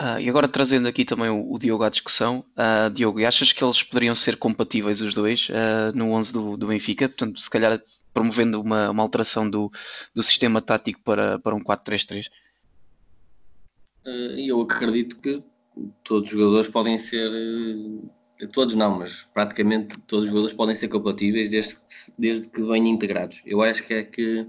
Uh, 0.00 0.20
e 0.20 0.28
agora 0.28 0.46
trazendo 0.46 0.86
aqui 0.86 1.06
também 1.06 1.30
o, 1.30 1.52
o 1.52 1.58
Diogo 1.58 1.82
à 1.82 1.88
discussão, 1.88 2.44
uh, 2.54 2.90
Diogo, 2.90 3.18
e 3.18 3.24
achas 3.24 3.52
que 3.52 3.64
eles 3.64 3.82
poderiam 3.82 4.14
ser 4.14 4.36
compatíveis 4.36 5.00
os 5.00 5.14
dois 5.14 5.48
uh, 5.48 5.96
no 5.96 6.12
11 6.12 6.32
do, 6.32 6.56
do 6.56 6.66
Benfica? 6.66 7.08
Portanto, 7.08 7.40
se 7.40 7.48
calhar 7.48 7.80
promovendo 8.12 8.60
uma, 8.60 8.90
uma 8.90 9.02
alteração 9.02 9.48
do, 9.48 9.70
do 10.14 10.22
sistema 10.22 10.60
tático 10.60 11.00
para, 11.02 11.38
para 11.38 11.54
um 11.54 11.64
4-3-3? 11.64 12.26
Eu 14.36 14.60
acredito 14.60 15.18
que 15.18 15.42
todos 16.04 16.30
os 16.30 16.38
jogadores 16.38 16.68
podem 16.68 16.98
ser 16.98 17.30
todos 18.52 18.74
não, 18.74 18.98
mas 18.98 19.26
praticamente 19.32 19.98
todos 20.00 20.24
os 20.24 20.30
jogadores 20.30 20.56
podem 20.56 20.76
ser 20.76 20.88
compatíveis 20.88 21.50
desde, 21.50 21.76
desde 22.18 22.48
que 22.48 22.62
venham 22.62 22.88
integrados. 22.88 23.42
Eu 23.46 23.62
acho 23.62 23.86
que 23.86 23.94
é 23.94 24.02
que 24.02 24.46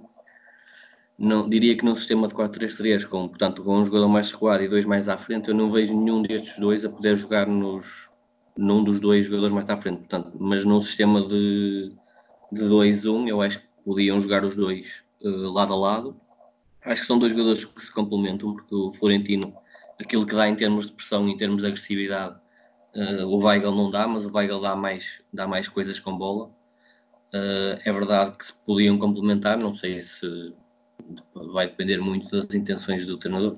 não, 1.17 1.49
diria 1.49 1.75
que 1.75 1.83
num 1.83 1.95
sistema 1.95 2.27
de 2.27 2.33
4-3-3, 2.35 3.05
com, 3.05 3.27
portanto, 3.27 3.63
com 3.63 3.79
um 3.79 3.85
jogador 3.85 4.07
mais 4.07 4.31
recuado 4.31 4.63
e 4.63 4.67
dois 4.67 4.85
mais 4.85 5.09
à 5.09 5.17
frente, 5.17 5.49
eu 5.49 5.55
não 5.55 5.71
vejo 5.71 5.97
nenhum 5.97 6.21
destes 6.21 6.59
dois 6.59 6.85
a 6.85 6.89
poder 6.89 7.15
jogar 7.15 7.47
nos, 7.47 8.09
num 8.55 8.83
dos 8.83 8.99
dois 8.99 9.25
jogadores 9.25 9.53
mais 9.53 9.69
à 9.69 9.77
frente. 9.77 9.99
Portanto, 9.99 10.31
mas 10.39 10.65
num 10.65 10.81
sistema 10.81 11.21
de, 11.21 11.91
de 12.51 12.63
2-1, 12.65 13.29
eu 13.29 13.41
acho 13.41 13.59
que 13.59 13.67
podiam 13.85 14.21
jogar 14.21 14.43
os 14.43 14.55
dois 14.55 15.03
uh, 15.23 15.51
lado 15.51 15.73
a 15.73 15.77
lado. 15.77 16.19
Acho 16.83 17.01
que 17.01 17.07
são 17.07 17.17
dois 17.17 17.31
jogadores 17.31 17.65
que 17.65 17.83
se 17.83 17.91
complementam, 17.91 18.53
porque 18.53 18.75
o 18.75 18.91
Florentino, 18.91 19.53
aquilo 19.99 20.25
que 20.25 20.35
dá 20.35 20.47
em 20.47 20.55
termos 20.55 20.87
de 20.87 20.93
pressão, 20.93 21.27
em 21.27 21.35
termos 21.35 21.61
de 21.61 21.67
agressividade, 21.67 22.37
Uh, 22.95 23.25
o 23.27 23.43
Weigl 23.43 23.75
não 23.75 23.91
dá, 23.91 24.07
mas 24.07 24.25
o 24.25 24.31
Weigl 24.35 24.59
dá 24.59 24.75
mais, 24.75 25.21
dá 25.31 25.47
mais 25.47 25.67
coisas 25.67 25.99
com 25.99 26.17
bola. 26.17 26.47
Uh, 27.33 27.77
é 27.83 27.91
verdade 27.91 28.37
que 28.37 28.45
se 28.45 28.53
podiam 28.65 28.97
complementar, 28.97 29.57
não 29.57 29.75
sei 29.75 29.99
se 30.01 30.53
vai 31.53 31.67
depender 31.67 31.99
muito 31.99 32.29
das 32.31 32.53
intenções 32.55 33.05
do 33.05 33.17
treinador. 33.17 33.57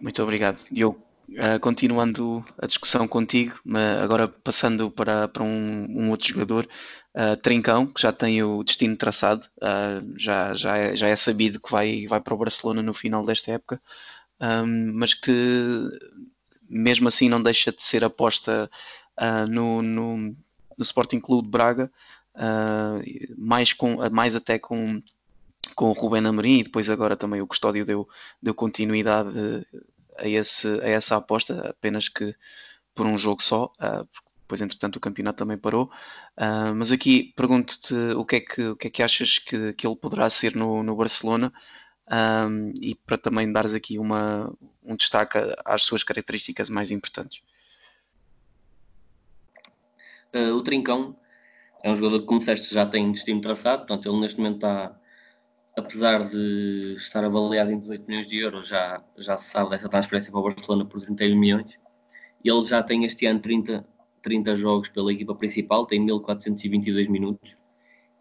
Muito 0.00 0.22
obrigado. 0.22 0.58
Diogo, 0.70 1.00
uh, 1.30 1.58
continuando 1.60 2.44
a 2.58 2.66
discussão 2.66 3.08
contigo, 3.08 3.58
agora 4.02 4.28
passando 4.28 4.90
para, 4.90 5.28
para 5.28 5.42
um, 5.42 5.86
um 5.88 6.10
outro 6.10 6.28
jogador, 6.28 6.68
uh, 7.16 7.36
Trincão, 7.40 7.86
que 7.86 8.02
já 8.02 8.12
tem 8.12 8.42
o 8.42 8.62
destino 8.62 8.96
traçado, 8.96 9.46
já, 10.16 10.54
já, 10.54 10.76
é, 10.76 10.96
já 10.96 11.08
é 11.08 11.16
sabido 11.16 11.60
que 11.60 11.70
vai, 11.70 12.06
vai 12.06 12.20
para 12.20 12.34
o 12.34 12.38
Barcelona 12.38 12.82
no 12.82 12.92
final 12.92 13.24
desta 13.24 13.52
época, 13.52 13.80
um, 14.40 14.92
mas 14.94 15.14
que 15.14 15.32
mesmo 16.68 17.08
assim 17.08 17.28
não 17.28 17.42
deixa 17.42 17.72
de 17.72 17.82
ser 17.82 18.04
aposta 18.04 18.70
uh, 19.18 19.46
no, 19.46 19.82
no, 19.82 20.16
no, 20.16 20.36
Sporting 20.80 21.20
Clube 21.20 21.46
de 21.46 21.50
Braga, 21.50 21.90
uh, 22.34 23.02
mais, 23.36 23.72
com, 23.72 23.96
mais 24.10 24.36
até 24.36 24.58
com, 24.58 25.00
com 25.74 25.90
o 25.90 25.92
Rubén 25.92 26.26
Amorim 26.26 26.58
e 26.60 26.64
depois 26.64 26.88
agora 26.90 27.16
também 27.16 27.40
o 27.40 27.46
Custódio 27.46 27.84
deu, 27.84 28.08
deu 28.42 28.54
continuidade 28.54 29.30
a, 30.18 30.28
esse, 30.28 30.68
a 30.80 30.88
essa 30.88 31.16
aposta, 31.16 31.70
apenas 31.70 32.08
que 32.08 32.34
por 32.94 33.06
um 33.06 33.18
jogo 33.18 33.42
só, 33.42 33.66
uh, 33.80 34.08
depois 34.40 34.60
entretanto 34.60 34.96
o 34.96 35.00
campeonato 35.00 35.38
também 35.38 35.58
parou. 35.58 35.90
Uh, 36.36 36.74
mas 36.74 36.92
aqui 36.92 37.32
pergunto-te 37.36 37.94
o 37.94 38.24
que 38.24 38.36
é 38.36 38.40
que, 38.40 38.62
o 38.68 38.76
que, 38.76 38.86
é 38.86 38.90
que 38.90 39.02
achas 39.02 39.38
que, 39.38 39.72
que 39.72 39.86
ele 39.86 39.96
poderá 39.96 40.30
ser 40.30 40.54
no, 40.54 40.82
no 40.82 40.96
Barcelona 40.96 41.52
um, 42.10 42.72
e 42.80 42.94
para 42.94 43.18
também 43.18 43.50
dares 43.50 43.74
aqui 43.74 43.98
uma, 43.98 44.52
um 44.84 44.94
destaque 44.96 45.38
às 45.64 45.82
suas 45.82 46.04
características 46.04 46.70
mais 46.70 46.90
importantes. 46.90 47.42
Uh, 50.34 50.52
o 50.54 50.62
Trincão 50.62 51.16
é 51.82 51.90
um 51.90 51.94
jogador 51.94 52.20
que, 52.20 52.26
como 52.26 52.38
disseste, 52.38 52.72
já 52.72 52.86
tem 52.86 53.10
destino 53.12 53.40
traçado, 53.40 53.86
portanto, 53.86 54.08
ele 54.08 54.20
neste 54.20 54.38
momento 54.38 54.56
está, 54.56 54.98
apesar 55.76 56.28
de 56.28 56.94
estar 56.96 57.24
avaliado 57.24 57.70
em 57.70 57.78
18 57.78 58.06
milhões 58.06 58.28
de 58.28 58.38
euros, 58.38 58.68
já, 58.68 59.02
já 59.16 59.36
se 59.36 59.50
sabe 59.50 59.70
dessa 59.70 59.88
transferência 59.88 60.30
para 60.30 60.40
o 60.40 60.44
Barcelona 60.44 60.84
por 60.84 61.00
31 61.00 61.38
milhões. 61.38 61.78
Ele 62.44 62.62
já 62.62 62.82
tem 62.82 63.04
este 63.04 63.26
ano 63.26 63.40
30, 63.40 63.86
30 64.22 64.54
jogos 64.54 64.88
pela 64.88 65.12
equipa 65.12 65.34
principal, 65.34 65.86
tem 65.86 66.00
1422 66.00 67.08
minutos 67.08 67.56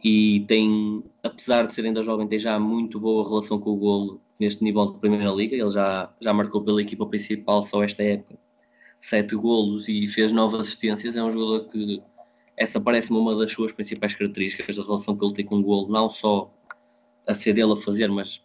e 0.07 0.41
tem, 0.41 1.03
apesar 1.24 1.65
de 1.65 1.74
ser 1.74 1.83
ainda 1.83 2.03
jovem, 2.03 2.27
tem 2.27 2.38
já 2.38 2.59
muito 2.59 3.00
boa 3.00 3.27
relação 3.27 3.59
com 3.59 3.71
o 3.71 3.75
golo 3.75 4.21
neste 4.39 4.63
nível 4.63 4.85
de 4.85 5.00
Primeira 5.00 5.31
Liga. 5.31 5.55
Ele 5.55 5.69
já, 5.71 6.13
já 6.21 6.31
marcou 6.31 6.63
pela 6.63 6.79
equipa 6.79 7.07
principal 7.07 7.63
só 7.63 7.83
esta 7.83 8.03
época 8.03 8.38
sete 9.00 9.35
golos 9.35 9.89
e 9.89 10.07
fez 10.07 10.31
nove 10.31 10.57
assistências. 10.57 11.15
É 11.15 11.24
um 11.24 11.31
jogador 11.31 11.67
que 11.69 12.03
essa 12.55 12.79
parece-me 12.79 13.17
uma 13.17 13.35
das 13.35 13.51
suas 13.51 13.71
principais 13.71 14.13
características, 14.13 14.77
a 14.77 14.83
relação 14.83 15.17
que 15.17 15.25
ele 15.25 15.33
tem 15.33 15.45
com 15.45 15.55
o 15.55 15.63
golo, 15.63 15.91
não 15.91 16.07
só 16.12 16.53
a 17.27 17.33
ser 17.33 17.53
dele 17.53 17.74
a 17.74 17.77
fazer, 17.77 18.07
mas 18.07 18.43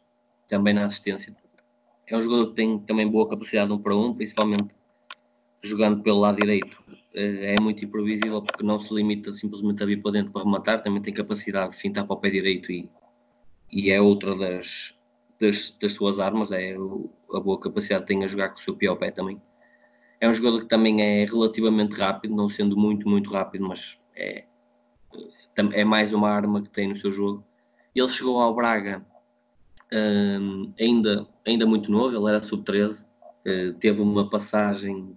também 0.49 0.73
na 0.73 0.87
assistência. 0.87 1.37
É 2.07 2.17
um 2.17 2.23
jogador 2.23 2.49
que 2.49 2.55
tem 2.55 2.79
também 2.79 3.07
boa 3.07 3.29
capacidade 3.29 3.71
um 3.71 3.79
para 3.79 3.95
um, 3.95 4.15
principalmente 4.15 4.75
jogando 5.63 6.03
pelo 6.03 6.21
lado 6.21 6.37
direito 6.41 6.83
é 7.15 7.61
muito 7.61 7.85
imprevisível 7.85 8.43
porque 8.43 8.63
não 8.63 8.79
se 8.79 8.93
limita 8.95 9.33
simplesmente 9.33 9.83
a 9.83 9.87
vir 9.87 10.03
para 10.03 10.13
dentro 10.13 10.33
para 10.33 10.45
rematar, 10.45 10.83
também 10.83 11.03
tem 11.03 11.13
capacidade 11.13 11.73
de 11.73 11.79
fintar 11.79 12.07
para 12.07 12.15
o 12.15 12.21
pé 12.21 12.31
direito 12.31 12.71
e, 12.71 12.89
e 13.71 13.91
é 13.91 14.01
outra 14.01 14.37
das, 14.37 14.97
das, 15.41 15.77
das 15.81 15.93
suas 15.93 16.21
armas, 16.21 16.53
é 16.53 16.75
a 16.75 17.41
boa 17.41 17.59
capacidade 17.59 18.03
que 18.03 18.09
tem 18.09 18.25
a 18.25 18.29
jogar 18.29 18.51
com 18.51 18.59
o 18.59 18.63
seu 18.63 18.77
ao 18.89 18.97
pé 18.97 19.11
também. 19.11 19.41
É 20.21 20.29
um 20.29 20.33
jogador 20.35 20.61
que 20.61 20.69
também 20.69 21.03
é 21.03 21.25
relativamente 21.25 21.99
rápido, 21.99 22.37
não 22.37 22.49
sendo 22.49 22.77
muito, 22.77 23.09
muito 23.09 23.31
rápido, 23.31 23.67
mas 23.67 23.99
é, 24.15 24.45
é 25.73 25.85
mais 25.85 26.13
uma 26.13 26.29
arma 26.29 26.63
que 26.63 26.69
tem 26.69 26.89
no 26.89 26.97
seu 26.97 27.11
jogo. 27.11 27.45
Ele 27.95 28.09
chegou 28.09 28.41
ao 28.41 28.55
Braga 28.55 29.05
um, 29.93 30.73
ainda, 30.79 31.27
ainda 31.47 31.67
muito 31.67 31.91
novo, 31.91 32.17
ele 32.17 32.29
era 32.29 32.43
sub-13, 32.43 33.03
uh, 33.03 33.07
eh, 33.45 33.73
teve 33.81 34.01
uma 34.01 34.29
passagem 34.31 35.17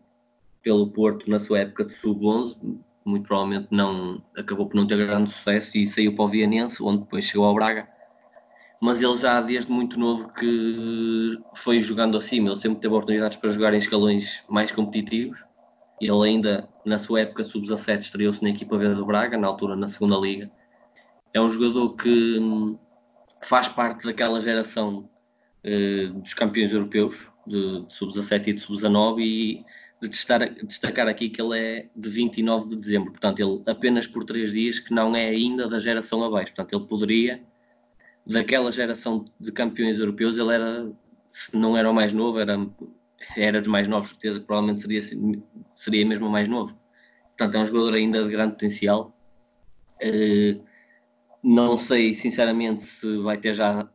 pelo 0.64 0.90
Porto 0.90 1.30
na 1.30 1.40
sua 1.40 1.60
época 1.60 1.86
de 1.86 1.94
sub-11, 1.94 2.58
muito 3.06 3.28
provavelmente 3.28 3.68
não 3.70 4.24
acabou 4.36 4.68
por 4.68 4.76
não 4.76 4.88
ter 4.88 4.98
grande 4.98 5.30
sucesso 5.32 5.78
e 5.78 5.86
saiu 5.86 6.16
para 6.16 6.26
o 6.26 6.30
Vianense, 6.30 6.82
onde 6.82 7.04
depois 7.04 7.26
chegou 7.26 7.46
ao 7.46 7.54
Braga. 7.54 7.88
Mas 8.82 9.02
ele 9.02 9.16
já 9.16 9.40
desde 9.42 9.72
muito 9.72 10.00
novo 10.00 10.30
que 10.34 11.38
foi 11.56 11.82
jogando 11.82 12.18
acima, 12.18 12.50
ele 12.50 12.58
sempre 12.58 12.80
teve 12.80 12.94
oportunidades 12.94 13.38
para 13.38 13.50
jogar 13.50 13.74
em 13.74 13.78
escalões 13.78 14.44
mais 14.50 14.72
competitivos. 14.72 15.44
Ele 16.02 16.28
ainda 16.28 16.68
na 16.86 16.98
sua 16.98 17.22
época 17.22 17.44
sub-17 17.44 18.00
estreou-se 18.00 18.42
na 18.42 18.50
equipa 18.50 18.78
verde 18.78 18.96
do 18.96 19.06
Braga, 19.06 19.38
na 19.38 19.48
altura 19.48 19.76
na 19.76 19.88
segunda 19.88 20.18
liga. 20.18 20.50
É 21.34 21.42
um 21.42 21.50
jogador 21.50 21.96
que 21.96 22.40
hum, 22.40 22.78
faz 23.42 23.68
parte 23.68 24.06
daquela 24.06 24.40
geração 24.40 25.10
eh, 25.64 26.08
dos 26.08 26.34
campeões 26.34 26.74
europeus 26.74 27.32
de, 27.48 27.86
de 27.86 27.94
sub-17 27.94 28.48
e 28.48 28.54
de 28.54 28.62
sub-19 28.62 29.20
e 29.20 29.66
de 30.10 30.66
destacar, 30.66 31.08
aqui 31.08 31.30
que 31.30 31.42
ele 31.42 31.58
é 31.58 31.90
de 31.96 32.10
29 32.10 32.70
de 32.70 32.76
dezembro, 32.76 33.12
portanto, 33.12 33.40
ele 33.40 33.62
apenas 33.66 34.06
por 34.06 34.26
três 34.26 34.52
dias 34.52 34.80
que 34.80 34.94
não 34.94 35.16
é 35.16 35.30
ainda 35.30 35.68
da 35.68 35.80
geração 35.80 36.24
abaixo, 36.24 36.54
portanto, 36.54 36.80
ele 36.80 36.88
poderia, 36.88 37.44
daquela 38.26 38.72
geração 38.72 39.26
de 39.40 39.52
campeões 39.52 40.00
europeus, 40.00 40.38
ele 40.38 40.54
era, 40.54 40.92
se 41.32 41.56
não 41.56 41.78
era 41.78 41.90
o 41.90 41.94
mais 41.94 42.12
novo, 42.12 42.40
era, 42.40 42.58
era 43.38 43.60
dos 43.60 43.70
mais 43.70 43.88
novos, 43.88 44.10
certeza, 44.10 44.40
provavelmente 44.40 44.82
seria, 44.82 45.02
seria 45.76 46.06
mesmo 46.06 46.28
o 46.28 46.32
mais 46.32 46.48
novo. 46.48 46.78
Portanto, 47.38 47.56
é 47.56 47.60
um 47.60 47.66
jogador 47.66 47.96
ainda 47.96 48.24
de 48.24 48.30
grande 48.30 48.54
potencial. 48.54 49.18
Uh, 50.04 50.64
não 51.44 51.78
sei, 51.78 52.14
sinceramente, 52.14 52.84
se 52.84 53.18
vai 53.18 53.38
ter 53.38 53.54
já 53.54 53.90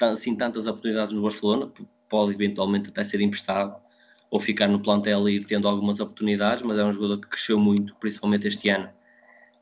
assim 0.00 0.34
tantas 0.34 0.66
oportunidades 0.66 1.14
no 1.14 1.22
Barcelona, 1.22 1.70
pode 2.08 2.32
eventualmente 2.32 2.88
até 2.88 3.04
ser 3.04 3.20
emprestado 3.20 3.76
ou 4.30 4.40
ficar 4.40 4.68
no 4.68 4.80
plantel 4.80 5.28
e 5.28 5.42
tendo 5.42 5.68
algumas 5.68 6.00
oportunidades, 6.00 6.62
mas 6.62 6.78
é 6.78 6.84
um 6.84 6.92
jogador 6.92 7.18
que 7.18 7.28
cresceu 7.28 7.58
muito, 7.58 7.94
principalmente 7.96 8.46
este 8.48 8.68
ano. 8.68 8.88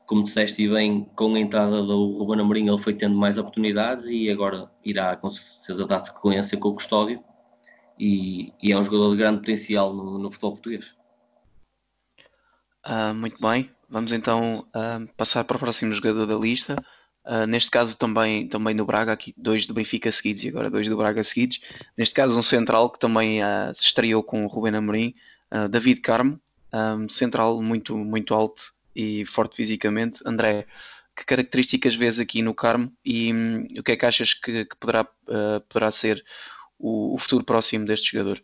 Como 0.05 0.23
disseste 0.23 0.63
e 0.63 0.69
bem, 0.69 1.03
com 1.15 1.35
a 1.35 1.39
entrada 1.39 1.81
do 1.83 2.07
Ruben 2.17 2.39
Amorim 2.39 2.69
ele 2.69 2.77
foi 2.77 2.93
tendo 2.93 3.15
mais 3.15 3.37
oportunidades 3.37 4.07
e 4.07 4.29
agora 4.29 4.71
irá 4.83 5.15
com 5.17 5.29
certeza 5.31 5.85
dar 5.85 6.03
sequência 6.05 6.57
com 6.57 6.69
o 6.69 6.73
Custódio 6.75 7.21
e, 7.99 8.53
e, 8.61 8.71
é 8.71 8.77
um 8.77 8.83
jogador 8.83 9.11
de 9.11 9.17
grande 9.17 9.39
potencial 9.39 9.93
no, 9.93 10.17
no 10.17 10.31
futebol 10.31 10.53
português. 10.53 10.95
Uh, 12.85 13.13
muito 13.13 13.37
bem, 13.41 13.69
vamos 13.89 14.13
então 14.13 14.65
uh, 14.69 15.05
passar 15.17 15.43
para 15.43 15.57
o 15.57 15.59
próximo 15.59 15.93
jogador 15.93 16.25
da 16.25 16.35
lista. 16.35 16.81
Uh, 17.27 17.45
neste 17.45 17.69
caso 17.69 17.97
também, 17.97 18.47
também 18.47 18.73
no 18.73 18.85
Braga, 18.85 19.11
aqui 19.11 19.33
dois 19.35 19.67
do 19.67 19.73
Benfica 19.73 20.09
seguidos 20.13 20.45
e 20.45 20.47
agora 20.47 20.69
dois 20.69 20.87
do 20.87 20.95
Braga 20.95 21.21
seguidos. 21.21 21.59
Neste 21.97 22.15
caso 22.15 22.39
um 22.39 22.41
central 22.41 22.89
que 22.89 22.97
também 22.97 23.43
uh, 23.43 23.73
se 23.73 23.83
estreou 23.83 24.23
com 24.23 24.45
o 24.45 24.47
Ruben 24.47 24.77
Amorim, 24.77 25.13
uh, 25.51 25.67
David 25.67 25.99
Carmo, 25.99 26.39
um, 26.73 27.09
central 27.09 27.61
muito, 27.61 27.97
muito 27.97 28.33
alto 28.33 28.73
e 28.95 29.25
forte 29.25 29.57
fisicamente. 29.57 30.21
André, 30.25 30.65
que 31.13 31.25
características 31.25 31.95
vês 31.95 32.17
aqui 32.17 32.41
no 32.41 32.55
Carmo 32.55 32.93
e 33.03 33.33
um, 33.33 33.67
o 33.77 33.83
que 33.83 33.91
é 33.91 33.97
que 33.97 34.05
achas 34.05 34.33
que, 34.33 34.63
que 34.63 34.75
poderá, 34.77 35.05
poderá 35.67 35.91
ser 35.91 36.23
o, 36.79 37.13
o 37.13 37.17
futuro 37.17 37.43
próximo 37.43 37.85
deste 37.85 38.11
jogador? 38.13 38.41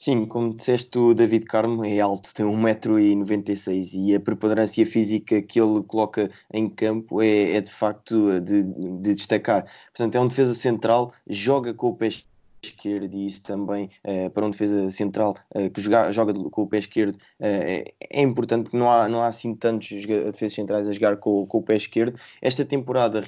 Sim, 0.00 0.26
como 0.26 0.54
disseste, 0.54 0.96
o 0.96 1.12
David 1.12 1.44
Carmo 1.46 1.84
é 1.84 1.98
alto, 1.98 2.32
tem 2.32 2.46
1,96m 2.46 3.94
e 3.94 4.14
a 4.14 4.20
preponderância 4.20 4.86
física 4.86 5.42
que 5.42 5.60
ele 5.60 5.82
coloca 5.82 6.30
em 6.54 6.70
campo 6.70 7.20
é, 7.20 7.56
é 7.56 7.60
de 7.60 7.72
facto 7.72 8.40
de, 8.40 8.62
de, 8.62 9.14
destacar. 9.16 9.64
Portanto, 9.92 10.14
é 10.14 10.20
um 10.20 10.28
defesa 10.28 10.54
central, 10.54 11.12
joga 11.28 11.74
com 11.74 11.88
o 11.88 11.96
pé 11.96 12.10
esquerdo 12.62 13.12
e 13.12 13.26
isso 13.26 13.42
também 13.42 13.90
uh, 14.04 14.30
para 14.30 14.46
um 14.46 14.50
defesa 14.50 14.88
central 14.92 15.34
uh, 15.56 15.68
que 15.68 15.80
joga, 15.80 16.12
joga 16.12 16.32
com 16.32 16.62
o 16.62 16.68
pé 16.68 16.78
esquerdo 16.78 17.16
uh, 17.16 17.18
é, 17.40 17.92
é, 18.08 18.22
importante 18.22 18.70
que 18.70 18.76
não 18.76 18.88
há, 18.88 19.08
não 19.08 19.20
há 19.20 19.26
assim 19.26 19.52
tantos 19.52 19.88
defesas 19.88 20.54
centrais 20.54 20.86
a 20.86 20.92
jogar 20.92 21.16
com, 21.16 21.44
com 21.44 21.58
o 21.58 21.62
pé 21.62 21.76
esquerdo. 21.76 22.16
Esta 22.40 22.64
temporada 22.64 23.20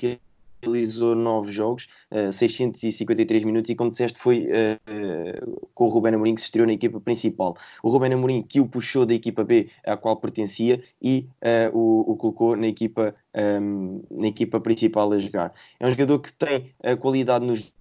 realizou 0.63 1.15
nove 1.15 1.53
jogos, 1.53 1.89
uh, 2.11 2.33
653 2.33 3.45
minutos 3.45 3.71
e 3.71 3.75
como 3.75 3.91
disseste 3.91 4.19
foi 4.19 4.49
uh, 4.49 5.69
com 5.75 5.85
o 5.85 5.89
Ruben 5.89 6.15
Amorim 6.15 6.35
que 6.35 6.41
se 6.41 6.47
estreou 6.47 6.67
na 6.67 6.73
equipa 6.73 7.01
principal. 7.01 7.57
O 7.83 7.89
Ruben 7.89 8.13
Amorim 8.13 8.43
que 8.43 8.61
o 8.61 8.67
puxou 8.67 9.07
da 9.07 9.15
equipa 9.15 9.45
B 9.45 9.69
à 9.85 9.97
qual 9.97 10.17
pertencia 10.17 10.83
e 11.03 11.27
uh, 11.43 11.77
o, 11.77 12.13
o, 12.13 12.17
colocou 12.17 12.57
na 12.57 12.67
equipa, 12.67 13.15
um, 13.35 14.03
na 14.11 14.29
equipa 14.29 14.61
principal 14.61 15.13
a 15.13 15.19
jogar. 15.19 15.53
É 15.79 15.87
um 15.87 15.91
jogador 15.91 16.19
que 16.19 16.33
tem 16.33 16.73
a 16.83 16.97
qualidade 16.97 17.47
nos 17.47 17.73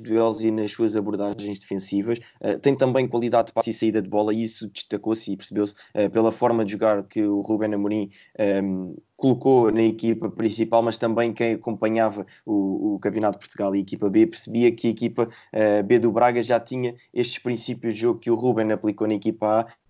duelos 0.00 0.40
e 0.40 0.50
nas 0.50 0.70
suas 0.70 0.96
abordagens 0.96 1.58
defensivas. 1.58 2.18
Uh, 2.40 2.58
tem 2.58 2.76
também 2.76 3.08
qualidade 3.08 3.48
de 3.48 3.52
passe 3.52 3.70
e 3.70 3.74
saída 3.74 4.02
de 4.02 4.08
bola, 4.08 4.34
e 4.34 4.42
isso 4.42 4.68
destacou-se 4.68 5.32
e 5.32 5.36
percebeu-se 5.36 5.74
uh, 5.94 6.10
pela 6.10 6.30
forma 6.30 6.64
de 6.64 6.72
jogar 6.72 7.02
que 7.04 7.22
o 7.22 7.40
Ruben 7.40 7.74
Amorim 7.74 8.10
um, 8.38 8.42
ehm, 8.42 8.94
colocou 9.16 9.70
na 9.72 9.82
equipa 9.82 10.30
principal, 10.30 10.82
mas 10.82 10.96
também 10.96 11.32
quem 11.32 11.54
acompanhava 11.54 12.26
o, 12.46 12.94
o 12.94 12.98
Campeonato 13.00 13.38
de 13.38 13.44
Portugal 13.44 13.74
e 13.74 13.78
a 13.78 13.80
equipa 13.80 14.08
B 14.08 14.26
percebia 14.26 14.70
que 14.70 14.86
a 14.86 14.90
equipa 14.90 15.28
uh, 15.28 15.82
B 15.84 15.98
do 15.98 16.12
Braga 16.12 16.42
já 16.42 16.60
tinha 16.60 16.94
estes 17.12 17.38
princípios 17.38 17.94
de 17.94 18.00
jogo 18.00 18.20
que 18.20 18.30
o 18.30 18.34
Ruben 18.34 18.70
aplicou 18.70 19.06
na 19.06 19.14
equipa 19.14 19.60
A 19.60 19.87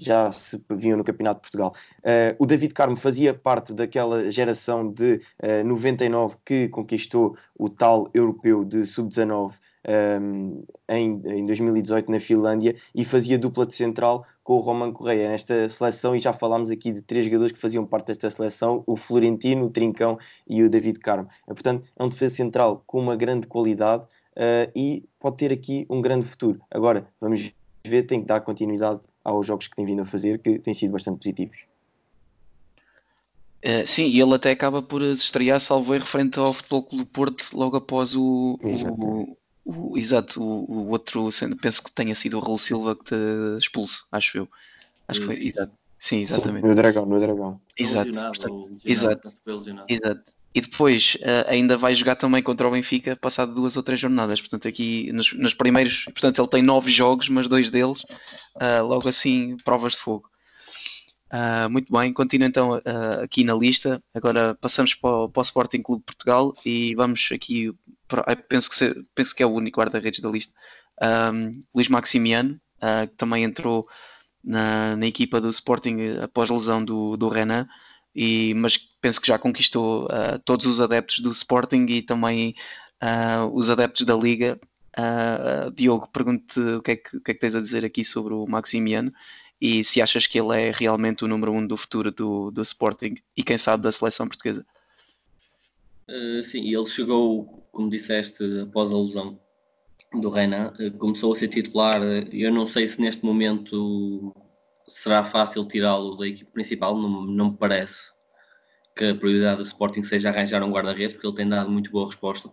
já 0.00 0.32
se 0.32 0.62
viam 0.70 0.96
no 0.96 1.04
Campeonato 1.04 1.40
de 1.40 1.42
Portugal. 1.42 1.74
Uh, 1.98 2.34
o 2.38 2.46
David 2.46 2.72
Carmo 2.72 2.96
fazia 2.96 3.34
parte 3.34 3.74
daquela 3.74 4.30
geração 4.30 4.90
de 4.90 5.14
uh, 5.14 5.20
eh, 5.40 5.62
99 5.62 6.36
que 6.44 6.68
conquistou 6.68 7.36
o 7.58 7.68
tal 7.68 8.08
europeu 8.14 8.64
de 8.64 8.86
sub-19 8.86 9.52
um, 9.88 10.64
em, 10.88 11.22
em 11.24 11.46
2018 11.46 12.10
na 12.10 12.20
Finlândia 12.20 12.76
e 12.94 13.04
fazia 13.04 13.38
dupla 13.38 13.66
de 13.66 13.74
central 13.74 14.26
com 14.42 14.54
o 14.54 14.58
Roman 14.58 14.92
Correia 14.92 15.30
nesta 15.30 15.68
seleção 15.68 16.14
e 16.14 16.18
já 16.18 16.32
falámos 16.32 16.70
aqui 16.70 16.92
de 16.92 17.02
três 17.02 17.24
jogadores 17.24 17.52
que 17.52 17.58
faziam 17.58 17.86
parte 17.86 18.08
desta 18.08 18.28
seleção, 18.30 18.82
o 18.86 18.96
Florentino, 18.96 19.66
o 19.66 19.70
Trincão 19.70 20.18
e 20.48 20.62
o 20.62 20.70
David 20.70 20.98
Carmo. 20.98 21.28
Uh, 21.46 21.54
portanto, 21.54 21.86
é 21.96 22.04
um 22.04 22.08
defesa 22.08 22.34
central 22.34 22.82
com 22.86 22.98
uma 22.98 23.16
grande 23.16 23.46
qualidade 23.46 24.04
uh, 24.04 24.70
e 24.74 25.04
pode 25.18 25.36
ter 25.36 25.52
aqui 25.52 25.86
um 25.88 26.00
grande 26.00 26.26
futuro. 26.26 26.60
Agora, 26.70 27.06
vamos 27.20 27.52
ver, 27.84 28.02
tem 28.04 28.20
que 28.20 28.26
dar 28.26 28.40
continuidade 28.40 29.00
aos 29.24 29.46
jogos 29.46 29.68
que 29.68 29.76
tem 29.76 29.86
vindo 29.86 30.02
a 30.02 30.06
fazer, 30.06 30.38
que 30.38 30.58
têm 30.58 30.74
sido 30.74 30.92
bastante 30.92 31.18
positivos. 31.18 31.56
Uh, 33.64 33.86
sim, 33.86 34.06
e 34.06 34.20
ele 34.20 34.34
até 34.34 34.50
acaba 34.50 34.80
por 34.80 35.02
estrear, 35.02 35.60
salvo 35.60 35.94
erro, 35.94 36.04
referente 36.04 36.38
ao 36.38 36.54
Futebol 36.54 36.82
Clube 36.82 37.04
Porto, 37.04 37.44
logo 37.52 37.76
após 37.76 38.14
o, 38.16 38.58
o, 38.62 39.36
o, 39.64 39.98
exato, 39.98 40.42
o, 40.42 40.64
o, 40.64 40.88
outro, 40.88 41.28
penso 41.60 41.84
que 41.84 41.92
tenha 41.92 42.14
sido 42.14 42.38
o 42.38 42.40
Raul 42.40 42.58
Silva 42.58 42.96
que 42.96 43.04
te 43.04 43.14
expulso, 43.58 44.06
acho 44.10 44.38
eu. 44.38 44.48
Acho 45.06 45.20
que 45.20 45.26
foi, 45.26 45.46
exato. 45.46 45.72
Sim, 45.98 46.20
exatamente. 46.20 46.62
Sim, 46.62 46.68
no 46.68 46.74
Dragão, 46.74 47.04
no 47.04 47.20
Dragão. 47.20 47.60
Exato, 47.76 48.10
portanto, 48.10 48.78
exato, 48.86 49.28
exato. 49.86 50.32
E 50.52 50.60
depois 50.60 51.16
uh, 51.20 51.48
ainda 51.48 51.76
vai 51.76 51.94
jogar 51.94 52.16
também 52.16 52.42
contra 52.42 52.66
o 52.66 52.70
Benfica, 52.72 53.14
passado 53.14 53.54
duas 53.54 53.76
ou 53.76 53.82
três 53.82 54.00
jornadas. 54.00 54.40
Portanto, 54.40 54.66
aqui 54.66 55.12
nos, 55.12 55.32
nos 55.32 55.54
primeiros, 55.54 56.04
portanto, 56.06 56.40
ele 56.40 56.48
tem 56.48 56.62
nove 56.62 56.90
jogos, 56.90 57.28
mas 57.28 57.46
dois 57.46 57.70
deles, 57.70 58.00
uh, 58.56 58.84
logo 58.84 59.08
assim, 59.08 59.56
provas 59.64 59.92
de 59.92 60.00
fogo. 60.00 60.28
Uh, 61.32 61.70
muito 61.70 61.92
bem, 61.92 62.12
continua 62.12 62.48
então 62.48 62.82
aqui 63.22 63.44
na 63.44 63.54
lista. 63.54 64.02
Agora 64.12 64.56
passamos 64.60 64.92
para 64.94 65.10
o, 65.10 65.28
para 65.28 65.40
o 65.40 65.42
Sporting 65.42 65.82
Clube 65.82 66.00
de 66.00 66.06
Portugal 66.06 66.52
e 66.66 66.96
vamos 66.96 67.28
aqui, 67.32 67.72
para, 68.08 68.34
penso, 68.34 68.68
que 68.70 69.04
penso 69.14 69.34
que 69.36 69.44
é 69.44 69.46
o 69.46 69.52
único 69.52 69.78
guarda-redes 69.78 70.18
da 70.18 70.28
lista, 70.28 70.52
um, 71.32 71.62
Luís 71.72 71.86
Maximiano, 71.86 72.60
que 73.08 73.16
também 73.16 73.44
entrou 73.44 73.86
na, 74.42 74.96
na, 74.96 75.06
equipa 75.06 75.40
do 75.40 75.50
Sporting 75.50 76.16
após 76.20 76.50
lesão 76.50 76.84
do, 76.84 77.16
do 77.16 77.28
Renan 77.28 77.68
e, 78.14 78.54
mas 78.54 78.76
penso 78.76 79.20
que 79.20 79.28
já 79.28 79.38
conquistou 79.38 80.04
uh, 80.06 80.38
todos 80.44 80.66
os 80.66 80.80
adeptos 80.80 81.20
do 81.20 81.30
Sporting 81.30 81.86
e 81.88 82.02
também 82.02 82.54
uh, 83.02 83.46
os 83.52 83.70
adeptos 83.70 84.04
da 84.04 84.14
Liga. 84.14 84.60
Uh, 84.98 85.70
Diogo, 85.70 86.08
pergunto-te 86.08 86.60
o, 86.60 86.82
que 86.82 86.90
é 86.90 86.94
o 86.94 87.20
que 87.20 87.30
é 87.30 87.34
que 87.34 87.40
tens 87.40 87.54
a 87.54 87.60
dizer 87.60 87.84
aqui 87.84 88.04
sobre 88.04 88.34
o 88.34 88.46
Maximiano 88.46 89.12
e 89.60 89.84
se 89.84 90.02
achas 90.02 90.26
que 90.26 90.38
ele 90.38 90.60
é 90.60 90.72
realmente 90.72 91.24
o 91.24 91.28
número 91.28 91.52
um 91.52 91.64
do 91.64 91.76
futuro 91.76 92.10
do, 92.10 92.50
do 92.50 92.62
Sporting 92.62 93.14
e 93.36 93.42
quem 93.42 93.56
sabe 93.56 93.82
da 93.82 93.92
seleção 93.92 94.26
portuguesa. 94.26 94.66
Sim, 96.42 96.74
ele 96.74 96.86
chegou, 96.86 97.68
como 97.70 97.88
disseste, 97.88 98.42
após 98.62 98.90
a 98.90 98.96
lesão 98.96 99.38
do 100.14 100.28
Renan, 100.28 100.72
começou 100.98 101.32
a 101.32 101.36
ser 101.36 101.46
titular. 101.48 102.02
Eu 102.32 102.52
não 102.52 102.66
sei 102.66 102.88
se 102.88 103.00
neste 103.00 103.24
momento 103.24 104.34
será 104.90 105.24
fácil 105.24 105.64
tirá-lo 105.66 106.16
da 106.16 106.26
equipe 106.26 106.50
principal, 106.50 106.96
não, 106.96 107.22
não 107.22 107.50
me 107.50 107.56
parece 107.56 108.10
que 108.96 109.04
a 109.04 109.14
prioridade 109.14 109.58
do 109.58 109.64
Sporting 109.64 110.02
seja 110.02 110.28
arranjar 110.28 110.62
um 110.62 110.70
guarda-redes, 110.70 111.14
porque 111.14 111.26
ele 111.26 111.36
tem 111.36 111.48
dado 111.48 111.70
muito 111.70 111.90
boa 111.90 112.06
resposta. 112.06 112.50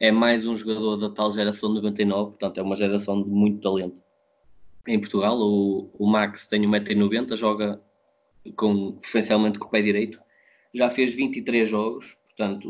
É 0.00 0.10
mais 0.10 0.46
um 0.46 0.56
jogador 0.56 0.96
da 0.96 1.10
tal 1.10 1.30
geração 1.30 1.68
de 1.68 1.76
99, 1.76 2.30
portanto 2.30 2.58
é 2.58 2.62
uma 2.62 2.76
geração 2.76 3.22
de 3.22 3.28
muito 3.28 3.60
talento. 3.60 4.02
Em 4.86 4.98
Portugal, 4.98 5.38
o, 5.38 5.90
o 5.98 6.06
Max 6.06 6.46
tem 6.46 6.62
1,90m, 6.62 7.36
joga 7.36 7.80
com, 8.56 8.92
preferencialmente 8.92 9.58
com 9.58 9.66
o 9.66 9.70
pé 9.70 9.82
direito, 9.82 10.18
já 10.72 10.88
fez 10.88 11.14
23 11.14 11.68
jogos, 11.68 12.16
portanto 12.24 12.68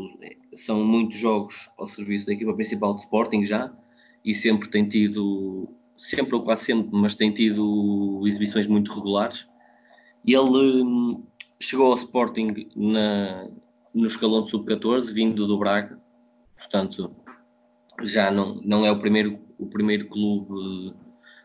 são 0.55 0.83
muitos 0.83 1.17
jogos 1.17 1.69
ao 1.77 1.87
serviço 1.87 2.27
da 2.27 2.33
equipa 2.33 2.53
principal 2.53 2.93
do 2.93 2.99
Sporting 2.99 3.45
já, 3.45 3.73
e 4.23 4.35
sempre 4.35 4.69
tem 4.69 4.87
tido 4.87 5.76
sempre 5.97 6.35
ou 6.35 6.43
quase 6.43 6.65
sempre, 6.65 6.89
mas 6.91 7.15
tem 7.15 7.33
tido 7.33 8.23
exibições 8.25 8.67
muito 8.67 8.93
regulares. 8.93 9.47
Ele 10.25 10.83
hum, 10.83 11.25
chegou 11.59 11.87
ao 11.87 11.95
Sporting 11.95 12.69
na, 12.75 13.47
no 13.93 14.07
escalão 14.07 14.43
de 14.43 14.49
sub-14, 14.49 15.11
vindo 15.13 15.47
do 15.47 15.57
Braga, 15.57 15.99
portanto 16.55 17.15
já 18.03 18.29
não, 18.29 18.61
não 18.63 18.85
é 18.85 18.91
o 18.91 18.99
primeiro, 18.99 19.39
o 19.57 19.65
primeiro 19.65 20.07
clube 20.07 20.93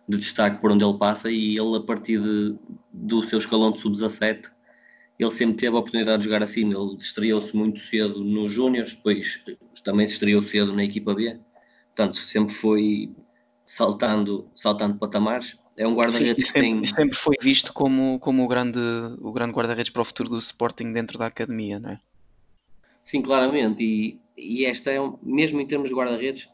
de 0.09 0.19
destaque 0.19 0.61
por 0.61 0.71
onde 0.71 0.85
ele 0.85 0.99
passa. 0.99 1.31
E 1.31 1.57
ele 1.57 1.77
a 1.77 1.81
partir 1.81 2.21
de, 2.21 2.55
do 2.93 3.23
seu 3.23 3.38
escalão 3.38 3.73
de 3.73 3.81
sub-17 3.81 4.51
ele 5.19 5.31
sempre 5.31 5.57
teve 5.57 5.77
a 5.77 5.79
oportunidade 5.79 6.23
de 6.23 6.25
jogar 6.25 6.43
assim, 6.43 6.73
ele 6.73 6.97
estreou-se 6.99 7.55
muito 7.55 7.81
cedo 7.81 8.23
nos 8.25 8.53
Júniors, 8.53 8.95
depois 8.95 9.41
também 9.85 10.07
se 10.09 10.15
estreou 10.15 10.43
cedo 10.43 10.73
na 10.73 10.85
equipa 10.85 11.15
B, 11.15 11.38
portanto 11.95 12.17
sempre 12.17 12.55
foi 12.55 13.15
saltando, 13.72 14.50
saltando 14.54 14.98
patamares. 14.98 15.58
É 15.78 15.88
um 15.88 15.94
guarda-redes 15.94 16.52
que 16.52 16.61
tem. 16.61 16.85
Sempre 16.85 17.16
foi 17.16 17.35
visto 17.40 17.72
como, 17.72 18.18
como 18.18 18.44
o 18.44 18.48
grande, 18.48 18.78
o 19.18 19.32
grande 19.32 19.54
guarda-redes 19.54 19.90
para 19.90 20.02
o 20.02 20.04
futuro 20.04 20.28
do 20.28 20.38
Sporting 20.38 20.92
dentro 20.92 21.18
da 21.18 21.26
academia, 21.26 21.80
não 21.80 21.90
é? 21.90 22.00
Sim, 23.02 23.22
claramente. 23.22 23.82
E, 23.82 24.20
e 24.37 24.66
esta 24.66 24.90
é, 24.90 25.00
um, 25.00 25.18
mesmo 25.22 25.58
em 25.58 25.66
termos 25.66 25.88
de 25.88 25.94
guarda-redes, 25.94 26.50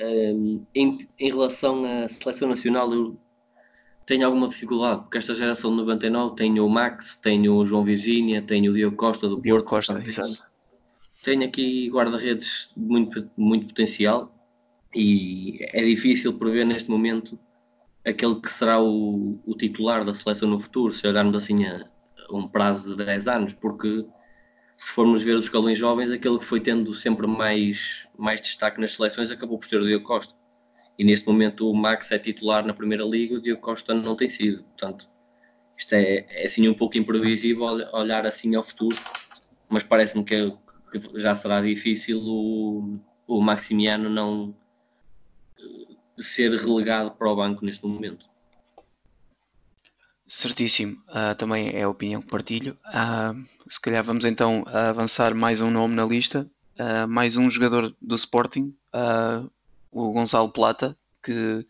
um, 0.00 0.66
em, 0.74 0.98
em 1.20 1.30
relação 1.30 1.84
à 1.84 2.08
seleção 2.08 2.48
nacional, 2.48 2.92
eu 2.92 3.16
tenho 4.04 4.26
alguma 4.26 4.48
dificuldade, 4.48 5.02
porque 5.02 5.18
esta 5.18 5.36
geração 5.36 5.70
de 5.70 5.76
99 5.76 6.34
tenho 6.34 6.66
o 6.66 6.68
Max, 6.68 7.16
tenho 7.16 7.54
o 7.54 7.64
João 7.64 7.84
Virgínia, 7.84 8.42
tenho 8.42 8.72
o 8.72 8.74
Diogo 8.74 8.96
Costa 8.96 9.28
do 9.28 9.40
Diogo 9.40 9.62
Porto. 9.62 9.94
Costa, 9.94 10.04
exato. 10.04 10.42
tem 11.22 11.44
aqui 11.44 11.88
guarda-redes 11.90 12.72
muito, 12.76 13.30
muito 13.36 13.68
potencial 13.68 14.35
e 14.96 15.58
é 15.60 15.84
difícil 15.84 16.38
prever 16.38 16.64
neste 16.64 16.88
momento 16.88 17.38
aquele 18.02 18.40
que 18.40 18.50
será 18.50 18.80
o, 18.80 19.38
o 19.44 19.54
titular 19.54 20.04
da 20.06 20.14
seleção 20.14 20.48
no 20.48 20.58
futuro, 20.58 20.92
se 20.92 21.06
olharmos 21.06 21.36
assim 21.36 21.66
a, 21.66 21.86
a 22.30 22.34
um 22.34 22.48
prazo 22.48 22.96
de 22.96 23.04
10 23.04 23.28
anos, 23.28 23.52
porque 23.52 24.06
se 24.78 24.90
formos 24.90 25.22
ver 25.22 25.36
os 25.36 25.44
escalões 25.44 25.78
jovens, 25.78 26.10
aquele 26.10 26.38
que 26.38 26.46
foi 26.46 26.60
tendo 26.60 26.94
sempre 26.94 27.26
mais, 27.26 28.08
mais 28.16 28.40
destaque 28.40 28.80
nas 28.80 28.94
seleções 28.94 29.30
acabou 29.30 29.58
por 29.58 29.66
ser 29.66 29.80
o 29.80 29.84
Diego 29.84 30.04
Costa. 30.04 30.34
E 30.98 31.04
neste 31.04 31.26
momento 31.26 31.70
o 31.70 31.76
Max 31.76 32.10
é 32.10 32.18
titular 32.18 32.64
na 32.64 32.72
Primeira 32.72 33.04
Liga 33.04 33.34
o 33.34 33.42
Diego 33.42 33.60
Costa 33.60 33.92
não 33.92 34.16
tem 34.16 34.30
sido. 34.30 34.62
Portanto, 34.64 35.06
isto 35.76 35.94
é, 35.94 36.24
é 36.30 36.46
assim 36.46 36.66
um 36.68 36.74
pouco 36.74 36.96
imprevisível 36.96 37.64
olhar 37.92 38.26
assim 38.26 38.54
ao 38.54 38.62
futuro, 38.62 38.96
mas 39.68 39.82
parece-me 39.82 40.24
que, 40.24 40.50
que, 40.90 41.20
já 41.20 41.34
será 41.34 41.60
difícil 41.60 42.18
o, 42.22 42.98
o 43.26 43.42
Maximiano 43.42 44.08
não 44.08 44.54
ser 46.18 46.50
relegado 46.52 47.10
para 47.12 47.30
o 47.30 47.36
banco 47.36 47.64
neste 47.64 47.84
momento. 47.86 48.26
Certíssimo, 50.28 51.00
uh, 51.08 51.36
também 51.36 51.68
é 51.68 51.82
a 51.82 51.88
opinião 51.88 52.20
que 52.20 52.28
partilho. 52.28 52.76
Uh, 52.86 53.46
se 53.68 53.80
calhar 53.80 54.02
vamos 54.02 54.24
então 54.24 54.64
avançar 54.66 55.34
mais 55.34 55.60
um 55.60 55.70
nome 55.70 55.94
na 55.94 56.04
lista, 56.04 56.50
uh, 56.80 57.06
mais 57.06 57.36
um 57.36 57.48
jogador 57.48 57.94
do 58.02 58.16
Sporting, 58.16 58.74
o 59.92 60.12
Gonçalo 60.12 60.50
Plata, 60.50 60.96
que, 61.22 61.64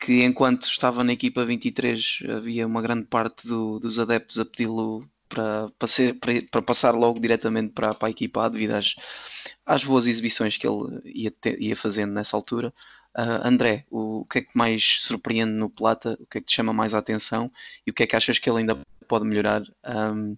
que 0.00 0.24
enquanto 0.24 0.64
estava 0.64 1.04
na 1.04 1.12
equipa 1.12 1.44
23 1.44 2.20
havia 2.36 2.66
uma 2.66 2.82
grande 2.82 3.06
parte 3.06 3.46
do, 3.46 3.78
dos 3.78 3.98
adeptos 3.98 4.38
a 4.38 4.44
pedi-lo 4.44 5.08
para, 5.28 5.70
para, 5.78 5.88
para, 6.20 6.42
para, 6.50 6.62
passar 6.62 6.94
logo 6.94 7.20
diretamente 7.20 7.72
para, 7.72 7.94
para 7.94 8.08
a 8.08 8.10
equipa 8.10 8.48
devido 8.48 8.72
às, 8.72 8.94
às 9.64 9.84
boas 9.84 10.06
exibições 10.06 10.56
que 10.56 10.66
ele 10.66 11.00
ia, 11.04 11.32
ia 11.58 11.76
fazendo 11.76 12.12
nessa 12.12 12.36
altura. 12.36 12.72
Uh, 13.16 13.42
André, 13.42 13.84
o, 13.90 14.20
o, 14.20 14.24
que 14.24 14.38
é 14.38 14.42
que 14.42 14.56
mais 14.56 15.00
surpreende 15.00 15.52
no 15.52 15.68
Plata? 15.68 16.16
O 16.20 16.26
que 16.26 16.38
é 16.38 16.40
que 16.40 16.46
te 16.46 16.54
chama 16.54 16.72
mais 16.72 16.94
a 16.94 16.98
atenção? 16.98 17.50
E 17.86 17.90
o 17.90 17.94
que 17.94 18.02
é 18.02 18.06
que 18.06 18.16
achas 18.16 18.38
que 18.38 18.48
ele 18.48 18.58
ainda 18.58 18.78
pode 19.08 19.24
melhorar 19.24 19.62
um, 20.14 20.36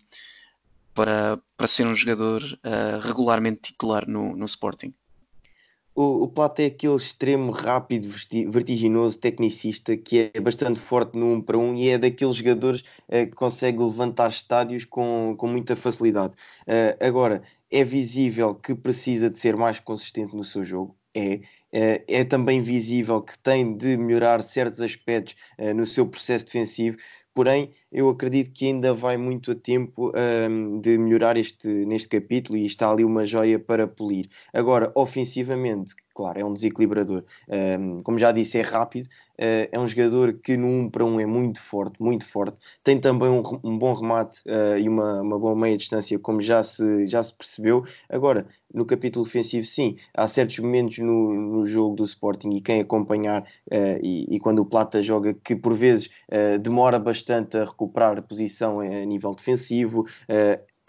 para, 0.95 1.39
para 1.57 1.67
ser 1.67 1.87
um 1.87 1.95
jogador 1.95 2.43
uh, 2.43 3.01
regularmente 3.01 3.73
titular 3.73 4.09
no, 4.09 4.35
no 4.35 4.45
Sporting? 4.47 4.95
O, 5.95 6.23
o 6.23 6.29
Plata 6.29 6.63
é 6.63 6.67
aquele 6.67 6.97
extremo 6.97 7.51
rápido, 7.51 8.09
vertiginoso, 8.49 9.19
tecnicista 9.19 9.97
que 9.97 10.31
é 10.33 10.41
bastante 10.41 10.81
forte 10.81 11.19
no 11.19 11.27
1 11.27 11.33
um 11.35 11.43
para 11.43 11.59
1 11.59 11.63
um, 11.63 11.75
e 11.75 11.89
é 11.89 11.99
daqueles 11.99 12.37
jogadores 12.37 12.81
uh, 12.81 13.27
que 13.27 13.33
consegue 13.33 13.79
levantar 13.79 14.31
estádios 14.31 14.85
com, 14.85 15.35
com 15.37 15.49
muita 15.49 15.77
facilidade. 15.77 16.35
agora, 17.01 17.43
é 17.71 17.85
visível 17.85 18.55
que 18.55 18.75
precisa 18.75 19.31
de 19.31 19.39
ser 19.39 19.57
mais 19.57 19.79
consistente 19.79 20.35
no 20.35 20.43
seu 20.43 20.65
jogo, 20.65 20.97
é, 21.15 21.41
é 21.73 22.25
também 22.25 22.61
visível 22.61 23.23
que 23.23 23.39
tem 23.39 23.77
de 23.77 23.97
melhorar 23.97 24.43
certos 24.43 24.81
aspectos 24.81 25.37
eh, 25.59 25.73
no 25.73 25.87
seu 25.87 26.07
processo 26.07 26.47
defensivo, 26.47 26.97
porém 27.35 27.71
eu 27.93 28.09
acredito 28.09 28.53
que 28.53 28.67
ainda 28.67 28.93
vai 28.93 29.17
muito 29.17 29.53
a 29.53 29.55
tempo 29.55 30.13
um, 30.49 30.81
de 30.81 30.99
melhorar 30.99 31.37
este, 31.37 31.69
neste 31.69 32.09
capítulo 32.09 32.59
e 32.59 32.67
está 32.67 32.91
ali 32.91 33.05
uma 33.05 33.25
joia 33.25 33.59
para 33.59 33.87
polir. 33.87 34.29
Agora, 34.53 34.93
ofensivamente, 34.95 35.95
claro, 36.21 36.39
é 36.39 36.45
um 36.45 36.53
desequilibrador. 36.53 37.25
Um, 37.49 38.03
como 38.03 38.19
já 38.19 38.31
disse, 38.31 38.59
é 38.59 38.61
rápido, 38.61 39.07
uh, 39.07 39.69
é 39.73 39.81
um 39.81 39.89
jogador 39.89 40.35
que 40.35 40.55
no 40.55 40.67
1 40.67 40.81
um 40.81 40.91
para 40.91 41.03
1 41.03 41.09
um 41.09 41.19
é 41.19 41.25
muito 41.25 41.59
forte, 41.59 41.95
muito 41.99 42.27
forte. 42.27 42.59
Tem 42.85 43.01
também 43.01 43.31
um, 43.31 43.79
bom 43.79 43.95
remate 43.95 44.43
uh, 44.47 44.79
e 44.79 44.87
uma, 44.87 45.23
uma 45.23 45.39
boa 45.39 45.57
meia 45.57 45.79
distância, 45.79 46.19
como 46.19 46.43
já 46.43 46.63
se, 46.63 47.07
já 47.07 47.23
se 47.23 47.33
percebeu. 47.35 47.85
Agora, 48.07 48.47
no 48.73 48.85
capítulo 48.85 49.25
ofensivo, 49.25 49.67
sim, 49.67 49.97
há 50.13 50.29
certos 50.29 50.59
momentos 50.59 50.99
no, 50.99 51.33
no 51.33 51.67
jogo 51.67 51.97
do 51.97 52.05
Sporting 52.05 52.51
e 52.51 52.61
quem 52.61 52.83
acompanhar 52.83 53.41
uh, 53.41 53.99
e, 54.03 54.27
e, 54.29 54.39
quando 54.39 54.59
o 54.59 54.67
Plata 54.67 55.01
joga 55.01 55.33
que 55.33 55.57
por 55.57 55.75
vezes 55.75 56.11
demora 56.63 56.99
bastante 56.99 57.57
a 57.57 57.65
recuperar 57.65 58.19
a 58.19 58.23
posição 58.23 58.81
a 58.81 59.05
nível 59.05 59.31
defensivo, 59.35 60.07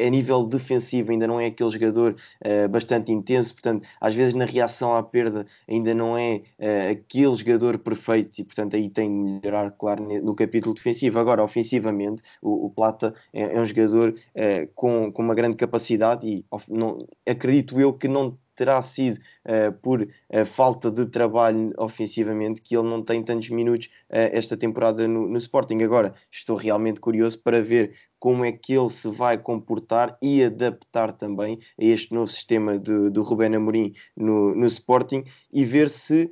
a 0.05 0.09
nível 0.09 0.45
defensivo 0.45 1.11
ainda 1.11 1.27
não 1.27 1.39
é 1.39 1.47
aquele 1.47 1.69
jogador 1.69 2.15
uh, 2.45 2.69
bastante 2.69 3.11
intenso, 3.11 3.53
portanto, 3.53 3.87
às 3.99 4.15
vezes 4.15 4.33
na 4.33 4.45
reação 4.45 4.95
à 4.95 5.03
perda 5.03 5.45
ainda 5.67 5.93
não 5.93 6.17
é 6.17 6.41
uh, 6.59 6.91
aquele 6.91 7.35
jogador 7.35 7.77
perfeito 7.77 8.39
e, 8.39 8.43
portanto, 8.43 8.75
aí 8.75 8.89
tem 8.89 9.09
de 9.09 9.31
melhorar, 9.31 9.71
claro, 9.71 10.03
no 10.21 10.35
capítulo 10.35 10.75
defensivo. 10.75 11.19
Agora, 11.19 11.43
ofensivamente, 11.43 12.21
o, 12.41 12.65
o 12.65 12.69
Plata 12.69 13.13
é, 13.33 13.55
é, 13.55 13.59
um 13.59 13.65
jogador 13.65 14.09
uh, 14.13 14.71
com, 14.75 15.11
com 15.11 15.21
uma 15.21 15.35
grande 15.35 15.55
capacidade 15.55 16.27
e 16.27 16.45
não, 16.69 17.05
acredito 17.27 17.79
eu 17.79 17.93
que 17.93 18.07
não 18.07 18.37
terá 18.61 18.79
sido 18.83 19.17
uh, 19.17 19.71
por 19.81 20.03
uh, 20.03 20.45
falta 20.45 20.91
de 20.91 21.07
trabalho 21.07 21.73
ofensivamente 21.79 22.61
que 22.61 22.77
ele 22.77 22.87
não 22.87 23.01
tem 23.01 23.23
tantos 23.23 23.49
minutos 23.49 23.87
uh, 23.87 24.29
esta 24.31 24.55
temporada 24.55 25.07
no, 25.07 25.27
no, 25.27 25.37
Sporting. 25.39 25.81
Agora, 25.81 26.13
estou 26.29 26.55
realmente 26.55 26.99
curioso 26.99 27.39
para 27.39 27.59
ver 27.59 27.95
como 28.19 28.45
é 28.45 28.51
que 28.51 28.73
ele 28.73 28.89
se 28.89 29.09
vai 29.09 29.35
comportar 29.35 30.15
e 30.21 30.43
adaptar 30.43 31.11
também 31.11 31.57
a 31.79 31.83
este 31.83 32.13
novo 32.13 32.27
sistema 32.27 32.77
de, 32.77 33.09
do 33.09 33.23
Rubén 33.23 33.55
Amorim 33.55 33.93
no, 34.15 34.53
no 34.53 34.67
Sporting 34.67 35.23
e 35.51 35.65
ver 35.65 35.89
se 35.89 36.31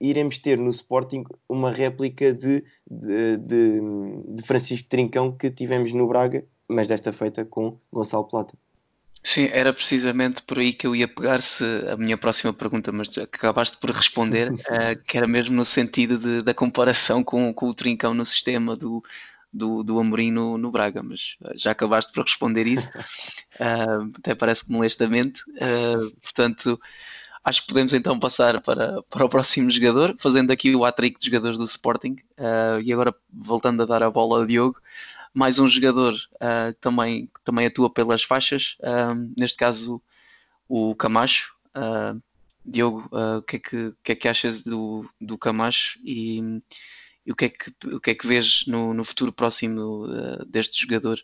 iremos 0.00 0.38
ter 0.38 0.56
no 0.56 0.70
Sporting 0.70 1.24
uma 1.46 1.70
réplica 1.70 2.32
de, 2.32 2.64
de, 2.90 3.36
de, 3.36 3.80
de 4.26 4.42
Francisco 4.42 4.88
Trincão 4.88 5.36
que 5.36 5.50
tivemos 5.50 5.92
no 5.92 6.08
Braga, 6.08 6.46
mas 6.66 6.88
desta 6.88 7.12
feita 7.12 7.44
com 7.44 7.76
Gonçalo 7.92 8.24
Plata. 8.24 8.56
Sim, 9.24 9.44
era 9.52 9.72
precisamente 9.72 10.42
por 10.42 10.58
aí 10.58 10.72
que 10.72 10.84
eu 10.84 10.96
ia 10.96 11.06
pegar-se 11.06 11.64
a 11.88 11.96
minha 11.96 12.18
próxima 12.18 12.52
pergunta, 12.52 12.90
mas 12.90 13.16
acabaste 13.16 13.76
por 13.76 13.90
responder, 13.90 14.50
uh, 14.50 14.56
que 15.06 15.16
era 15.16 15.28
mesmo 15.28 15.54
no 15.54 15.64
sentido 15.64 16.18
de, 16.18 16.42
da 16.42 16.52
comparação 16.52 17.22
com, 17.22 17.54
com 17.54 17.68
o 17.68 17.74
Trincão 17.74 18.14
no 18.14 18.26
sistema 18.26 18.74
do, 18.74 19.02
do, 19.52 19.84
do 19.84 20.00
Amorim 20.00 20.32
no, 20.32 20.58
no 20.58 20.72
Braga, 20.72 21.04
mas 21.04 21.36
eh, 21.44 21.52
já 21.56 21.70
acabaste 21.70 22.12
por 22.12 22.24
responder 22.24 22.66
isso, 22.66 22.88
uh, 23.60 24.10
até 24.18 24.34
parece 24.34 24.64
que 24.64 24.72
molestamente, 24.72 25.42
uh, 25.50 26.10
portanto 26.20 26.80
acho 27.44 27.62
que 27.62 27.68
podemos 27.68 27.92
então 27.92 28.18
passar 28.18 28.60
para, 28.60 29.02
para 29.04 29.24
o 29.24 29.28
próximo 29.28 29.70
jogador, 29.70 30.16
fazendo 30.18 30.50
aqui 30.50 30.74
o 30.74 30.84
hat-trick 30.84 31.18
de 31.18 31.26
jogadores 31.26 31.58
do 31.58 31.64
Sporting, 31.64 32.16
e 32.84 32.92
agora 32.92 33.12
voltando 33.32 33.82
a 33.82 33.86
dar 33.86 34.00
a 34.00 34.10
bola 34.10 34.38
ao 34.38 34.46
Diogo, 34.46 34.80
mais 35.34 35.58
um 35.58 35.68
jogador 35.68 36.14
uh, 36.14 36.72
também, 36.80 37.26
que 37.26 37.40
também 37.42 37.66
atua 37.66 37.88
pelas 37.88 38.22
faixas, 38.22 38.76
uh, 38.80 39.32
neste 39.36 39.56
caso 39.56 40.02
o 40.68 40.94
Camacho. 40.94 41.54
Uh, 41.74 42.20
Diogo, 42.64 43.10
o 43.10 43.42
que, 43.42 43.56
é 43.56 43.58
que, 43.58 43.92
que, 44.04 44.12
é 44.12 44.14
que 44.14 44.28
achas 44.28 44.62
do, 44.62 45.04
do 45.20 45.36
Camacho 45.36 45.98
e, 46.04 46.38
e, 47.26 47.32
o, 47.32 47.34
que 47.34 47.46
é 47.46 47.48
que, 47.48 47.72
o 47.88 47.98
que 47.98 48.10
é 48.12 48.14
que 48.14 48.24
vês 48.24 48.64
no, 48.68 48.94
no 48.94 49.04
futuro 49.04 49.32
próximo 49.32 50.06
deste 50.46 50.82
jogador? 50.82 51.18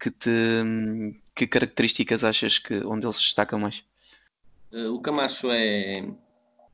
Que, 0.00 0.10
te, 0.10 0.30
que 1.34 1.46
características 1.46 2.24
achas 2.24 2.58
que 2.58 2.82
onde 2.82 3.04
ele 3.04 3.12
se 3.12 3.20
destaca 3.20 3.58
mais? 3.58 3.84
O 4.72 5.02
Camacho 5.02 5.50
é, 5.50 6.02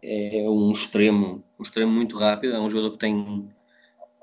é 0.00 0.48
um 0.48 0.70
extremo, 0.70 1.44
um 1.58 1.62
extremo 1.64 1.90
muito 1.90 2.16
rápido, 2.16 2.54
é 2.54 2.60
um 2.60 2.70
jogador 2.70 2.92
que 2.92 2.98
tem 2.98 3.50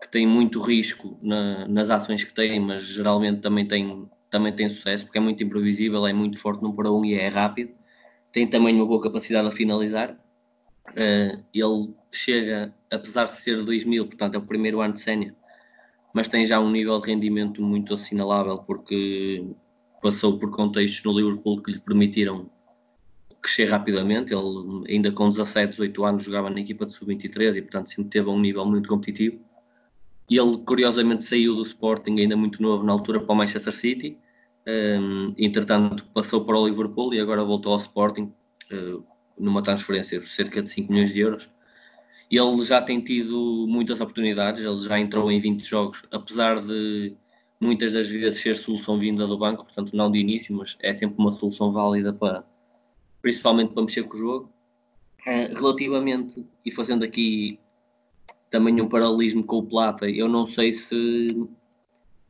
que 0.06 0.12
tem 0.12 0.28
muito 0.28 0.60
risco 0.60 1.18
na, 1.22 1.68
nas 1.68 1.90
ações 1.90 2.24
que 2.24 2.34
tem, 2.34 2.60
mas 2.60 2.84
geralmente 2.84 3.42
também 3.42 3.68
tem, 3.68 4.08
também 4.30 4.54
tem 4.54 4.70
sucesso, 4.70 5.04
porque 5.04 5.18
é 5.18 5.22
muito 5.22 5.44
imprevisível, 5.44 6.06
é 6.06 6.14
muito 6.14 6.38
forte 6.38 6.62
no 6.62 6.74
para 6.76 6.92
um 6.92 7.04
e 7.04 7.16
é 7.16 7.28
rápido. 7.28 7.74
Tem 8.32 8.48
também 8.48 8.76
uma 8.76 8.86
boa 8.86 9.02
capacidade 9.02 9.48
a 9.48 9.52
finalizar. 9.52 10.12
Uh, 10.90 11.44
ele 11.52 11.94
chega, 12.12 12.74
apesar 12.92 13.26
de 13.26 13.32
ser 13.32 13.64
2000, 13.64 14.06
portanto 14.06 14.36
é 14.36 14.38
o 14.38 14.42
primeiro 14.42 14.80
ano 14.82 14.94
de 14.94 15.02
sénior, 15.02 15.34
mas 16.14 16.30
tem 16.30 16.46
já 16.46 16.60
um 16.60 16.70
nível 16.70 17.02
de 17.02 17.08
rendimento 17.08 17.62
muito 17.62 17.94
assinalável, 17.94 18.60
porque 18.60 19.44
passou 20.04 20.38
por 20.38 20.52
contextos 20.52 21.04
no 21.04 21.20
Liverpool 21.20 21.64
que 21.64 21.72
lhe 21.72 21.80
permitiram 21.80 22.48
crescer 23.42 23.66
rapidamente. 23.66 24.34
Ele, 24.34 24.86
ainda 24.88 25.12
com 25.12 25.32
17, 25.32 25.72
18 25.72 26.06
anos, 26.06 26.24
jogava 26.24 26.50
na 26.52 26.60
equipa 26.60 26.86
de 26.86 26.94
sub-23 26.94 27.58
e, 27.58 27.62
portanto, 27.64 27.90
sempre 27.90 28.12
teve 28.12 28.30
um 28.30 28.40
nível 28.40 28.66
muito 28.66 28.88
competitivo. 28.88 29.40
E 30.30 30.38
ele, 30.38 30.58
curiosamente, 30.60 31.24
saiu 31.24 31.56
do 31.56 31.64
Sporting 31.64 32.20
ainda 32.20 32.36
muito 32.36 32.62
novo 32.62 32.84
na 32.84 32.92
altura 32.92 33.20
para 33.20 33.34
o 33.34 33.36
Manchester 33.36 33.74
City. 33.74 34.18
Um, 34.68 35.34
entretanto, 35.38 36.06
passou 36.14 36.44
para 36.44 36.58
o 36.58 36.68
Liverpool 36.68 37.14
e 37.14 37.20
agora 37.20 37.44
voltou 37.44 37.74
ao 37.74 37.78
Sporting 37.78 38.34
uh, 38.72 39.04
numa 39.38 39.62
transferência 39.62 40.20
de 40.20 40.28
cerca 40.28 40.64
de 40.64 40.70
5 40.70 40.92
milhões 40.92 41.14
de 41.14 41.20
euros. 41.20 41.50
Ele 42.32 42.64
já 42.64 42.82
tem 42.82 43.00
tido 43.00 43.66
muitas 43.68 44.02
oportunidades, 44.02 44.64
ele 44.64 44.82
já 44.82 45.00
entrou 45.00 45.32
em 45.32 45.40
20 45.40 45.64
jogos, 45.64 46.04
apesar 46.12 46.60
de 46.60 47.16
muitas 47.60 47.94
das 47.94 48.08
vezes 48.08 48.42
ser 48.42 48.58
solução 48.58 48.98
vinda 48.98 49.28
do 49.28 49.38
banco, 49.38 49.64
portanto 49.64 49.96
não 49.96 50.12
de 50.12 50.20
início, 50.20 50.56
mas 50.56 50.76
é 50.82 50.92
sempre 50.92 51.18
uma 51.20 51.32
solução 51.32 51.72
válida 51.72 52.12
para, 52.12 52.44
principalmente 53.22 53.74
para 53.74 53.84
mexer 53.84 54.04
com 54.04 54.16
o 54.16 54.20
jogo. 54.20 54.52
Uh, 55.28 55.54
relativamente, 55.56 56.46
e 56.64 56.72
fazendo 56.72 57.04
aqui 57.04 57.60
também 58.56 58.82
um 58.82 58.88
paralelismo 58.88 59.44
com 59.44 59.58
o 59.58 59.66
Plata. 59.66 60.10
Eu 60.10 60.30
não 60.30 60.48
sei 60.48 60.72
se 60.72 61.46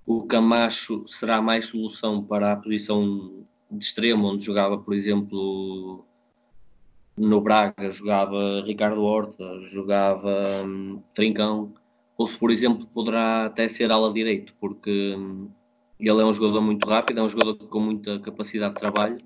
o 0.07 0.23
Camacho 0.23 1.07
será 1.07 1.39
mais 1.39 1.67
solução 1.67 2.23
para 2.23 2.53
a 2.53 2.55
posição 2.55 3.45
de 3.69 3.85
extremo, 3.85 4.29
onde 4.29 4.43
jogava, 4.43 4.75
por 4.75 4.95
exemplo, 4.95 6.03
no 7.15 7.39
Braga, 7.41 7.91
jogava 7.91 8.63
Ricardo 8.65 9.03
Horta, 9.03 9.61
jogava 9.61 10.63
hum, 10.65 10.99
Trincão, 11.13 11.71
ou 12.17 12.27
se, 12.27 12.39
por 12.39 12.49
exemplo, 12.49 12.87
poderá 12.87 13.45
até 13.45 13.69
ser 13.69 13.91
ala 13.91 14.11
direito, 14.11 14.55
porque 14.59 15.15
hum, 15.15 15.47
ele 15.99 16.21
é 16.21 16.25
um 16.25 16.33
jogador 16.33 16.61
muito 16.61 16.89
rápido, 16.89 17.19
é 17.19 17.23
um 17.23 17.29
jogador 17.29 17.55
com 17.55 17.79
muita 17.79 18.19
capacidade 18.19 18.73
de 18.73 18.79
trabalho. 18.79 19.19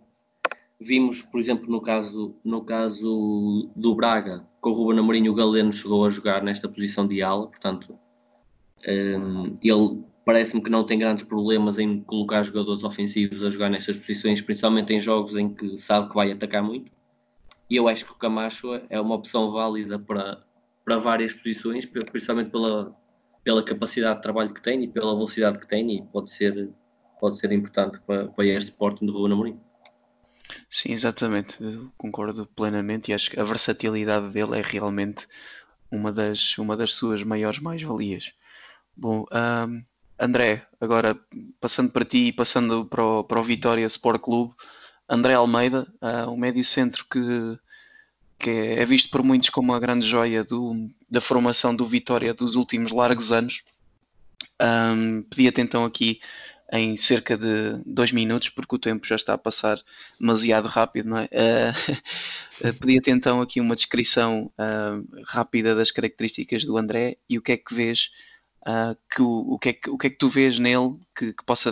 Vimos, 0.77 1.21
por 1.21 1.39
exemplo, 1.39 1.71
no 1.71 1.79
caso, 1.79 2.35
no 2.43 2.61
caso 2.61 3.69
do 3.73 3.95
Braga, 3.95 4.45
com 4.61 4.69
o 4.69 4.73
Ruben 4.73 4.99
Amorim, 4.99 5.27
o 5.27 5.33
Galeno 5.33 5.71
chegou 5.71 6.05
a 6.05 6.09
jogar 6.09 6.43
nesta 6.43 6.67
posição 6.67 7.07
de 7.07 7.21
ala, 7.21 7.47
portanto, 7.47 7.97
um, 8.87 9.57
ele 9.61 10.03
parece-me 10.25 10.61
que 10.61 10.69
não 10.69 10.85
tem 10.85 10.99
grandes 10.99 11.23
problemas 11.23 11.79
em 11.79 12.01
colocar 12.01 12.43
jogadores 12.43 12.83
ofensivos 12.83 13.43
a 13.43 13.49
jogar 13.49 13.69
nestas 13.69 13.97
posições, 13.97 14.41
principalmente 14.41 14.93
em 14.93 15.01
jogos 15.01 15.35
em 15.35 15.53
que 15.53 15.77
sabe 15.77 16.09
que 16.09 16.15
vai 16.15 16.31
atacar 16.31 16.61
muito. 16.61 16.91
E 17.69 17.75
eu 17.75 17.87
acho 17.87 18.05
que 18.05 18.11
o 18.11 18.15
Camacho 18.15 18.79
é 18.89 18.99
uma 18.99 19.15
opção 19.15 19.51
válida 19.51 19.97
para, 19.97 20.43
para 20.83 20.97
várias 20.97 21.33
posições, 21.33 21.85
principalmente 21.85 22.51
pela, 22.51 22.95
pela 23.43 23.63
capacidade 23.63 24.17
de 24.17 24.21
trabalho 24.21 24.53
que 24.53 24.61
tem 24.61 24.83
e 24.83 24.87
pela 24.87 25.15
velocidade 25.15 25.59
que 25.59 25.67
tem, 25.67 25.97
e 25.97 26.01
pode 26.03 26.31
ser, 26.31 26.69
pode 27.19 27.39
ser 27.39 27.51
importante 27.51 27.99
para, 28.05 28.27
para 28.27 28.45
este 28.45 28.71
Sporting 28.71 29.05
do 29.05 29.13
Ruben 29.13 29.33
Amorim. 29.33 29.59
Sim, 30.69 30.91
exatamente, 30.93 31.57
Eu 31.61 31.91
concordo 31.97 32.45
plenamente 32.45 33.11
e 33.11 33.13
acho 33.13 33.29
que 33.29 33.39
a 33.39 33.43
versatilidade 33.43 34.29
dele 34.29 34.59
é 34.59 34.61
realmente 34.61 35.27
uma 35.91 36.11
das, 36.11 36.57
uma 36.57 36.75
das 36.77 36.93
suas 36.93 37.23
maiores 37.23 37.59
mais-valias. 37.59 38.31
Bom, 38.95 39.25
um, 39.31 39.83
André, 40.19 40.67
agora 40.79 41.17
passando 41.61 41.91
para 41.91 42.05
ti 42.05 42.27
e 42.27 42.33
passando 42.33 42.85
para 42.85 43.03
o, 43.03 43.23
para 43.23 43.39
o 43.39 43.43
Vitória 43.43 43.85
Sport 43.85 44.21
Clube, 44.21 44.53
André 45.07 45.33
Almeida, 45.33 45.87
uh, 46.01 46.29
um 46.29 46.37
médio 46.37 46.63
centro 46.63 47.05
que, 47.09 47.19
que 48.37 48.49
é, 48.49 48.85
visto 48.85 49.09
por 49.09 49.23
muitos 49.23 49.49
como 49.49 49.73
a 49.73 49.79
grande 49.79 50.07
joia 50.07 50.43
do, 50.43 50.89
da 51.09 51.21
formação 51.21 51.75
do 51.75 51.85
Vitória 51.85 52.33
dos 52.33 52.55
últimos 52.55 52.91
largos 52.91 53.31
anos. 53.31 53.63
Um, 54.61 55.23
Pedia-te 55.23 55.61
então 55.61 55.85
aqui 55.85 56.19
em 56.71 56.95
cerca 56.95 57.37
de 57.37 57.81
dois 57.85 58.11
minutos, 58.11 58.49
porque 58.49 58.75
o 58.75 58.79
tempo 58.79 59.05
já 59.05 59.15
está 59.15 59.33
a 59.33 59.37
passar 59.37 59.81
demasiado 60.19 60.67
rápido, 60.67 61.09
não 61.09 61.17
é? 61.17 61.29
Uh, 62.61 62.73
Pedia-te 62.73 63.09
então 63.09 63.39
aqui 63.39 63.61
uma 63.61 63.73
descrição 63.73 64.51
uh, 64.57 65.23
rápida 65.25 65.73
das 65.73 65.91
características 65.91 66.65
do 66.65 66.77
André 66.77 67.15
e 67.29 67.37
o 67.37 67.41
que 67.41 67.53
é 67.53 67.57
que 67.57 67.73
vês 67.73 68.09
uh, 68.67 68.97
que 69.09 69.21
o, 69.21 69.53
o, 69.53 69.57
que 69.57 69.69
é 69.69 69.73
que, 69.73 69.89
o 69.89 69.97
que 69.97 70.07
é 70.07 70.09
que 70.09 70.17
tu 70.17 70.27
vês 70.27 70.59
nele 70.59 70.97
que, 71.15 71.31
que 71.31 71.45
possa 71.45 71.71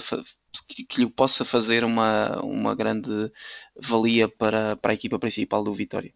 que, 0.65 0.87
lhe 0.97 1.09
possa 1.09 1.43
fazer 1.43 1.83
uma, 1.83 2.39
uma 2.41 2.73
grande 2.73 3.31
valia 3.75 4.29
para, 4.29 4.77
para 4.77 4.91
a 4.91 4.93
equipa 4.93 5.19
principal 5.19 5.61
do 5.61 5.73
Vitória? 5.73 6.13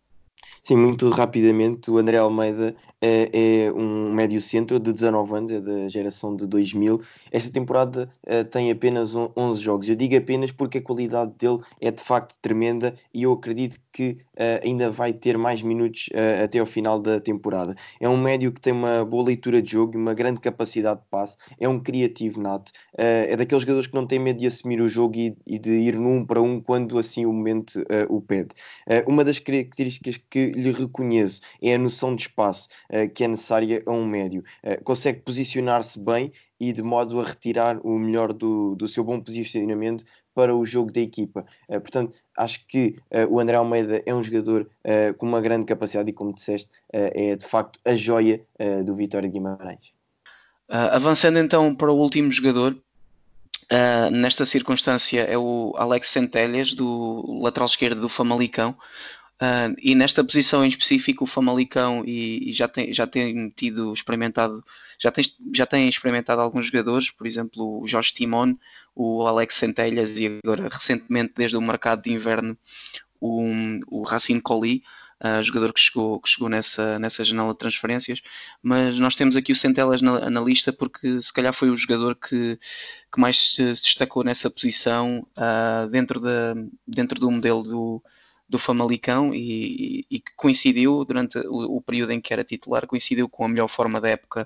Sim, 0.63 0.75
muito 0.77 1.09
rapidamente, 1.09 1.89
o 1.89 1.97
André 1.97 2.17
Almeida 2.17 2.75
é, 3.01 3.65
é 3.65 3.71
um 3.73 4.13
médio 4.13 4.39
centro 4.39 4.79
de 4.79 4.93
19 4.93 5.35
anos, 5.35 5.51
é 5.51 5.59
da 5.59 5.89
geração 5.89 6.35
de 6.35 6.45
2000. 6.47 6.99
Esta 7.31 7.51
temporada 7.51 8.07
uh, 8.27 8.45
tem 8.45 8.69
apenas 8.69 9.13
11 9.15 9.59
jogos. 9.59 9.89
Eu 9.89 9.95
digo 9.95 10.15
apenas 10.15 10.51
porque 10.51 10.77
a 10.77 10.81
qualidade 10.81 11.33
dele 11.37 11.59
é 11.79 11.89
de 11.89 11.99
facto 12.01 12.37
tremenda 12.39 12.93
e 13.13 13.23
eu 13.23 13.33
acredito 13.33 13.79
que 13.91 14.17
uh, 14.35 14.63
ainda 14.63 14.91
vai 14.91 15.13
ter 15.13 15.37
mais 15.37 15.61
minutos 15.63 16.09
até 16.43 16.59
ao 16.59 16.65
final 16.65 17.01
da 17.01 17.19
temporada. 17.19 17.75
É 17.99 18.07
um 18.07 18.17
médio 18.17 18.51
que 18.51 18.61
tem 18.61 18.73
uma 18.73 19.03
boa 19.03 19.25
leitura 19.25 19.61
de 19.61 19.71
jogo 19.71 19.95
e 19.95 19.97
uma 19.97 20.13
grande 20.13 20.39
capacidade 20.39 21.01
de 21.01 21.07
passe, 21.09 21.35
é 21.59 21.67
um 21.67 21.79
criativo 21.79 22.39
nato, 22.39 22.71
é 22.97 23.35
daqueles 23.35 23.63
jogadores 23.63 23.87
que 23.87 23.95
não 23.95 24.05
tem 24.05 24.19
medo 24.19 24.39
de 24.39 24.47
assumir 24.47 24.81
o 24.81 24.87
jogo 24.87 25.15
e, 25.17 25.35
e 25.45 25.59
de 25.59 25.71
ir 25.71 25.97
num 25.97 26.25
para 26.25 26.41
um 26.41 26.59
quando 26.61 26.97
assim 26.97 27.25
o 27.25 27.33
momento 27.33 27.83
o 28.09 28.21
pede. 28.21 28.49
uma 29.07 29.23
das 29.23 29.39
características 29.39 30.17
que 30.17 30.30
lhe 30.39 30.71
reconheço 30.71 31.41
é 31.61 31.75
a 31.75 31.77
noção 31.77 32.15
de 32.15 32.23
espaço 32.23 32.67
uh, 32.89 33.09
que 33.13 33.23
é 33.23 33.27
necessária 33.27 33.83
a 33.85 33.91
um 33.91 34.05
médio. 34.05 34.43
Uh, 34.63 34.83
consegue 34.83 35.21
posicionar-se 35.21 35.99
bem 35.99 36.31
e 36.59 36.71
de 36.71 36.83
modo 36.83 37.19
a 37.19 37.23
retirar 37.23 37.79
o 37.83 37.97
melhor 37.97 38.31
do, 38.31 38.75
do 38.75 38.87
seu 38.87 39.03
bom 39.03 39.19
posicionamento 39.19 40.05
para 40.33 40.55
o 40.55 40.65
jogo 40.65 40.91
da 40.91 41.01
equipa. 41.01 41.45
Uh, 41.67 41.79
portanto, 41.79 42.17
acho 42.37 42.65
que 42.67 42.95
uh, 43.11 43.33
o 43.33 43.39
André 43.39 43.55
Almeida 43.55 44.01
é 44.05 44.13
um 44.13 44.23
jogador 44.23 44.61
uh, 44.85 45.13
com 45.15 45.25
uma 45.25 45.41
grande 45.41 45.65
capacidade 45.65 46.09
e, 46.09 46.13
como 46.13 46.33
disseste, 46.33 46.69
é 46.91 47.35
de 47.35 47.45
facto 47.45 47.79
a 47.85 47.95
joia 47.95 48.41
do 48.85 48.95
Vitória 48.95 49.29
Guimarães. 49.29 49.93
avançando 50.67 51.39
então 51.39 51.73
para 51.73 51.91
o 51.91 51.97
último 51.97 52.29
jogador, 52.31 52.75
nesta 54.11 54.45
circunstância 54.45 55.21
é 55.21 55.37
o 55.37 55.73
Alex 55.77 56.09
Centelhas, 56.09 56.73
do 56.73 57.39
lateral 57.41 57.67
esquerdo 57.67 58.01
do 58.01 58.09
Famalicão. 58.09 58.75
Uh, 59.41 59.73
e 59.81 59.95
nesta 59.95 60.23
posição 60.23 60.63
em 60.63 60.67
específico, 60.67 61.23
o 61.23 61.27
Famalicão 61.27 62.03
e, 62.05 62.51
e, 62.51 62.53
já, 62.53 62.67
tem, 62.67 62.93
já 62.93 63.07
tem 63.07 63.49
tido 63.49 63.91
experimentado, 63.91 64.63
já 64.99 65.09
tem, 65.09 65.25
já 65.51 65.65
tem 65.65 65.89
experimentado 65.89 66.41
alguns 66.41 66.67
jogadores, 66.67 67.09
por 67.09 67.25
exemplo, 67.25 67.81
o 67.81 67.87
Jorge 67.87 68.13
Timon, 68.13 68.53
o 68.95 69.25
Alex 69.25 69.55
Centelhas 69.55 70.19
e 70.19 70.39
agora 70.43 70.69
recentemente, 70.71 71.33
desde 71.35 71.57
o 71.57 71.61
mercado 71.61 72.03
de 72.03 72.13
inverno, 72.13 72.55
o, 73.19 73.43
o 73.87 74.03
Racine 74.03 74.39
Colli, 74.39 74.83
uh, 75.19 75.41
jogador 75.41 75.73
que 75.73 75.79
chegou, 75.79 76.21
que 76.21 76.29
chegou 76.29 76.47
nessa, 76.47 76.99
nessa 76.99 77.23
janela 77.23 77.53
de 77.53 77.57
transferências. 77.57 78.21
Mas 78.61 78.99
nós 78.99 79.15
temos 79.15 79.35
aqui 79.35 79.51
o 79.51 79.55
Centelhas 79.55 80.03
na, 80.03 80.29
na 80.29 80.41
lista 80.41 80.71
porque 80.71 81.19
se 81.19 81.33
calhar 81.33 81.51
foi 81.51 81.71
o 81.71 81.77
jogador 81.77 82.13
que, 82.15 82.59
que 83.11 83.19
mais 83.19 83.55
se 83.55 83.63
destacou 83.63 84.23
nessa 84.23 84.51
posição 84.51 85.25
uh, 85.35 85.89
dentro, 85.89 86.19
da, 86.19 86.53
dentro 86.85 87.19
do 87.19 87.31
modelo 87.31 87.63
do 87.63 88.03
do 88.51 88.59
Famalicão 88.59 89.33
e, 89.33 90.05
e, 90.11 90.19
que 90.19 90.33
coincidiu 90.35 91.05
durante 91.05 91.37
o, 91.39 91.77
o, 91.77 91.81
período 91.81 92.11
em 92.11 92.19
que 92.19 92.33
era 92.33 92.43
titular, 92.43 92.85
coincidiu 92.85 93.29
com 93.29 93.45
a 93.45 93.47
melhor 93.47 93.69
forma 93.69 94.01
da 94.01 94.09
época 94.09 94.45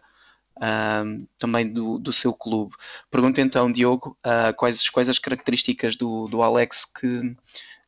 uh, 0.57 1.27
também 1.39 1.67
do, 1.67 1.97
do 1.97 2.13
seu 2.13 2.31
clube. 2.31 2.75
Pergunto 3.09 3.41
então, 3.41 3.71
Diogo, 3.71 4.15
uh, 4.23 4.55
quais, 4.55 4.87
quais 4.91 5.09
as 5.09 5.17
características 5.17 5.95
do, 5.95 6.27
do 6.27 6.43
Alex 6.43 6.85
que, 6.85 7.35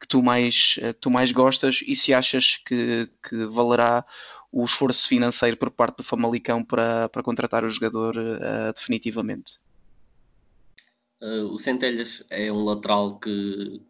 que, 0.02 0.08
tu 0.08 0.24
mais, 0.24 0.80
uh, 0.80 0.94
tu 1.00 1.12
mais 1.12 1.32
gostas 1.32 1.84
e 1.86 1.96
se 1.96 2.16
achas 2.16 2.58
que, 2.66 3.08
que 3.22 3.46
valerá 3.46 4.04
o 4.52 4.66
esforço 4.66 5.08
financeiro 5.08 5.56
por 5.56 5.70
parte 5.70 5.98
do 5.98 6.04
Famalicão 6.04 6.64
para, 6.64 7.10
para 7.10 7.22
contratar 7.22 7.64
o 7.64 7.70
jogador 7.70 8.18
ah, 8.18 8.72
definitivamente? 8.74 9.60
o 11.20 11.58
Centelhas 11.60 12.24
é 12.30 12.52
um 12.52 12.64
lateral 12.64 13.20
que 13.20 13.82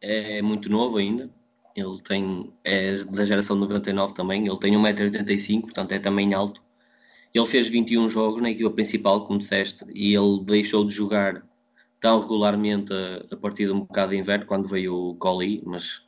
é 0.00 0.40
muito 0.40 0.68
novo 0.68 0.96
ainda, 0.96 1.30
ele 1.76 2.00
tem, 2.02 2.52
é 2.64 3.04
da 3.04 3.24
geração 3.24 3.56
99 3.56 4.14
também, 4.14 4.46
ele 4.46 4.58
tem 4.58 4.74
1,85m, 4.74 5.62
portanto 5.62 5.92
é 5.92 5.98
também 5.98 6.34
alto. 6.34 6.62
Ele 7.34 7.46
fez 7.46 7.68
21 7.68 8.08
jogos 8.08 8.40
na 8.40 8.50
equipa 8.50 8.70
principal, 8.70 9.26
como 9.26 9.38
disseste, 9.38 9.84
e 9.92 10.14
ele 10.14 10.42
deixou 10.44 10.84
de 10.84 10.92
jogar 10.92 11.44
tão 12.00 12.20
regularmente 12.20 12.92
a, 12.92 13.34
a 13.34 13.36
partir 13.36 13.70
um 13.70 13.80
bocado 13.80 14.12
de 14.12 14.18
inverno, 14.18 14.46
quando 14.46 14.68
veio 14.68 14.94
o 14.94 15.14
Colli, 15.16 15.62
mas 15.66 16.02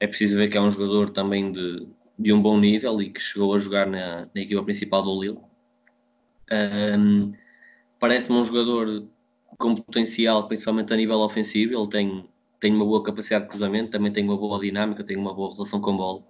é 0.00 0.06
preciso 0.06 0.36
ver 0.36 0.48
que 0.48 0.58
é 0.58 0.60
um 0.60 0.70
jogador 0.70 1.10
também 1.10 1.52
de, 1.52 1.86
de 2.18 2.32
um 2.32 2.40
bom 2.40 2.58
nível 2.58 3.00
e 3.00 3.10
que 3.10 3.20
chegou 3.20 3.54
a 3.54 3.58
jogar 3.58 3.86
na, 3.86 4.28
na 4.34 4.40
equipa 4.40 4.62
principal 4.62 5.02
do 5.02 5.20
Lille. 5.20 5.38
Um, 6.50 7.32
Parece-me 7.98 8.38
um 8.38 8.44
jogador 8.44 9.08
com 9.58 9.74
potencial, 9.74 10.46
principalmente 10.46 10.92
a 10.92 10.96
nível 10.96 11.18
ofensivo. 11.18 11.74
Ele 11.74 11.90
tem 11.90 12.28
tem 12.60 12.74
uma 12.74 12.84
boa 12.84 13.02
capacidade 13.02 13.44
de 13.44 13.50
cruzamento, 13.50 13.90
também 13.90 14.12
tem 14.12 14.24
uma 14.24 14.36
boa 14.36 14.58
dinâmica, 14.60 15.04
tem 15.04 15.16
uma 15.16 15.32
boa 15.32 15.52
relação 15.52 15.80
com 15.80 15.90
a 15.90 15.96
bola. 15.96 16.22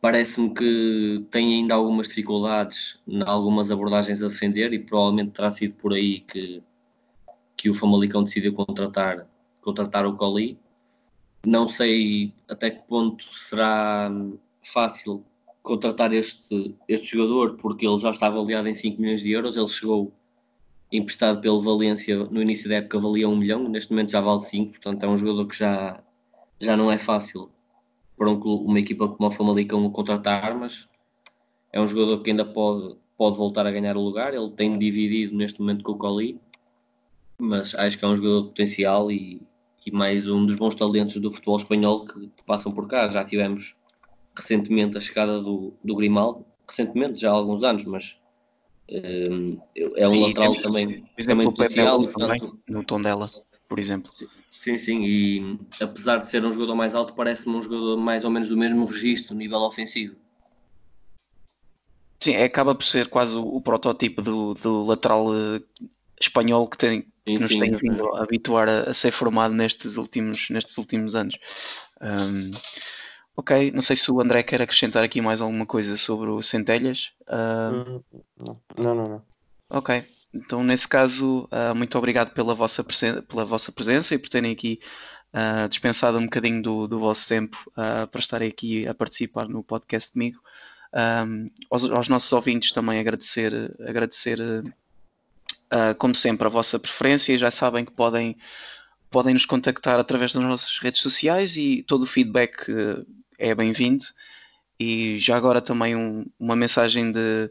Parece-me 0.00 0.52
que 0.52 1.24
tem 1.30 1.54
ainda 1.54 1.74
algumas 1.74 2.08
dificuldades 2.08 2.98
em 3.06 3.22
algumas 3.22 3.70
abordagens 3.70 4.22
a 4.22 4.28
defender 4.28 4.72
e 4.72 4.78
provavelmente 4.78 5.32
terá 5.32 5.50
sido 5.50 5.74
por 5.76 5.92
aí 5.92 6.20
que, 6.20 6.62
que 7.56 7.70
o 7.70 7.74
Famalicão 7.74 8.24
decidiu 8.24 8.52
contratar, 8.52 9.26
contratar 9.60 10.06
o 10.06 10.16
Coli. 10.16 10.58
Não 11.46 11.68
sei 11.68 12.32
até 12.48 12.70
que 12.70 12.82
ponto 12.88 13.24
será 13.36 14.10
fácil 14.62 15.24
contratar 15.62 16.12
este, 16.12 16.74
este 16.88 17.16
jogador, 17.16 17.56
porque 17.56 17.86
ele 17.86 17.98
já 17.98 18.10
está 18.10 18.26
avaliado 18.26 18.68
em 18.68 18.74
5 18.74 19.00
milhões 19.00 19.20
de 19.20 19.30
euros. 19.30 19.56
Ele 19.56 19.68
chegou 19.68 20.12
emprestado 20.92 21.40
pelo 21.40 21.62
Valência 21.62 22.16
no 22.24 22.42
início 22.42 22.68
da 22.68 22.76
época 22.76 23.00
valia 23.00 23.28
1 23.28 23.36
milhão, 23.36 23.68
neste 23.68 23.90
momento 23.92 24.10
já 24.10 24.20
vale 24.20 24.40
5, 24.40 24.72
portanto 24.72 25.02
é 25.02 25.08
um 25.08 25.16
jogador 25.16 25.46
que 25.46 25.58
já, 25.58 26.02
já 26.60 26.76
não 26.76 26.90
é 26.90 26.98
fácil 26.98 27.50
para 28.16 28.30
um, 28.30 28.38
uma 28.38 28.78
equipa 28.78 29.08
como 29.08 29.28
o 29.28 29.32
Famalicão 29.32 29.90
contratar, 29.90 30.56
mas 30.56 30.86
é 31.72 31.80
um 31.80 31.88
jogador 31.88 32.22
que 32.22 32.30
ainda 32.30 32.44
pode, 32.44 32.96
pode 33.16 33.36
voltar 33.36 33.66
a 33.66 33.70
ganhar 33.70 33.96
o 33.96 34.02
lugar, 34.02 34.34
ele 34.34 34.50
tem 34.50 34.78
dividido 34.78 35.34
neste 35.34 35.60
momento 35.60 35.82
com 35.82 35.92
o 35.92 35.98
Coli, 35.98 36.38
mas 37.38 37.74
acho 37.74 37.98
que 37.98 38.04
é 38.04 38.08
um 38.08 38.16
jogador 38.16 38.42
de 38.42 38.48
potencial 38.48 39.10
e, 39.10 39.40
e 39.86 39.90
mais 39.90 40.28
um 40.28 40.44
dos 40.44 40.56
bons 40.56 40.74
talentos 40.74 41.16
do 41.16 41.32
futebol 41.32 41.56
espanhol 41.56 42.04
que, 42.04 42.20
que 42.28 42.42
passam 42.44 42.70
por 42.70 42.86
cá, 42.86 43.08
já 43.08 43.24
tivemos 43.24 43.74
recentemente 44.36 44.96
a 44.96 45.00
chegada 45.00 45.40
do, 45.40 45.72
do 45.82 45.96
Grimaldo, 45.96 46.44
recentemente, 46.68 47.20
já 47.20 47.30
há 47.30 47.34
alguns 47.34 47.62
anos, 47.62 47.84
mas 47.84 48.16
é 48.88 50.08
um 50.08 50.12
Sim, 50.12 50.22
lateral 50.22 50.54
também, 50.56 51.02
por 51.02 51.20
exemplo, 51.20 51.44
também 51.44 51.44
potencial. 51.44 52.06
Também, 52.12 52.52
no 52.68 52.84
tom 52.84 53.00
dela. 53.00 53.30
por 53.68 53.78
exemplo. 53.78 54.12
Sim, 54.62 54.78
sim, 54.78 55.02
e 55.02 55.58
apesar 55.80 56.18
de 56.18 56.30
ser 56.30 56.44
um 56.44 56.52
jogador 56.52 56.76
mais 56.76 56.94
alto, 56.94 57.14
parece-me 57.14 57.56
um 57.56 57.62
jogador 57.62 57.96
mais 57.96 58.24
ou 58.24 58.30
menos 58.30 58.48
do 58.48 58.56
mesmo 58.56 58.84
registro, 58.84 59.34
nível 59.34 59.60
ofensivo. 59.60 60.14
Sim, 62.22 62.34
é, 62.34 62.44
acaba 62.44 62.72
por 62.74 62.84
ser 62.84 63.08
quase 63.08 63.36
o, 63.36 63.56
o 63.56 63.60
protótipo 63.60 64.22
do, 64.22 64.54
do 64.54 64.84
lateral 64.84 65.26
uh, 65.26 65.60
espanhol 66.20 66.68
que, 66.68 66.78
tem, 66.78 67.02
que 67.24 67.32
sim, 67.32 67.38
nos 67.38 67.48
sim, 67.48 67.58
tem 67.58 67.76
vindo 67.76 68.14
a 68.14 68.22
habituar 68.22 68.68
a, 68.68 68.90
a, 68.90 68.94
ser 68.94 69.10
formado 69.10 69.52
nestes 69.52 69.96
últimos, 69.96 70.48
nestes 70.48 70.78
últimos 70.78 71.16
anos. 71.16 71.36
Um, 72.00 72.52
ok, 73.36 73.70
não 73.72 73.82
sei 73.82 73.96
se 73.96 74.10
o 74.10 74.20
André 74.20 74.42
quer 74.42 74.60
acrescentar 74.60 75.02
aqui 75.02 75.20
mais 75.20 75.40
alguma 75.40 75.66
coisa 75.66 75.96
sobre 75.96 76.30
o 76.30 76.42
Centelhas. 76.42 77.12
Uh, 77.22 78.04
não, 78.38 78.94
não, 78.94 78.94
não. 78.94 79.22
Ok, 79.70 80.04
então 80.34 80.62
nesse 80.62 80.86
caso, 80.86 81.48
uh, 81.50 81.74
muito 81.74 81.96
obrigado 81.96 82.32
pela 82.32 82.54
vossa, 82.54 82.84
pela 83.28 83.44
vossa 83.44 83.72
presença 83.72 84.14
e 84.14 84.18
por 84.18 84.28
terem 84.28 84.52
aqui 84.52 84.80
uh, 85.32 85.68
dispensado 85.68 86.18
um 86.18 86.24
bocadinho 86.24 86.62
do, 86.62 86.86
do 86.86 87.00
vosso 87.00 87.26
tempo 87.26 87.58
para 87.74 88.20
estarem 88.20 88.48
aqui 88.48 88.86
a 88.86 88.94
participar 88.94 89.48
no 89.48 89.64
podcast 89.64 90.12
comigo. 90.12 90.38
Um, 90.94 91.50
aos, 91.70 91.90
aos, 91.90 92.08
nossos 92.08 92.30
ouvintes 92.34 92.70
também 92.70 93.00
agradecer, 93.00 93.74
agradecer 93.80 94.38
como 95.98 96.14
sempre, 96.14 96.46
a 96.46 96.50
vossa 96.50 96.78
preferência. 96.78 97.38
Já 97.38 97.50
sabem 97.50 97.82
que 97.82 97.92
podem, 97.92 98.36
podem 99.10 99.32
nos 99.32 99.46
contactar 99.46 99.98
através 99.98 100.34
das 100.34 100.42
nossas 100.42 100.76
redes 100.76 101.00
sociais 101.00 101.56
e 101.56 101.82
todo 101.82 102.02
o 102.02 102.06
feedback 102.06 102.66
é 103.50 103.54
bem-vindo. 103.54 104.04
E 104.78 105.18
já 105.18 105.36
agora 105.36 105.60
também 105.60 105.94
um, 105.96 106.24
uma 106.38 106.56
mensagem 106.56 107.12
de, 107.12 107.50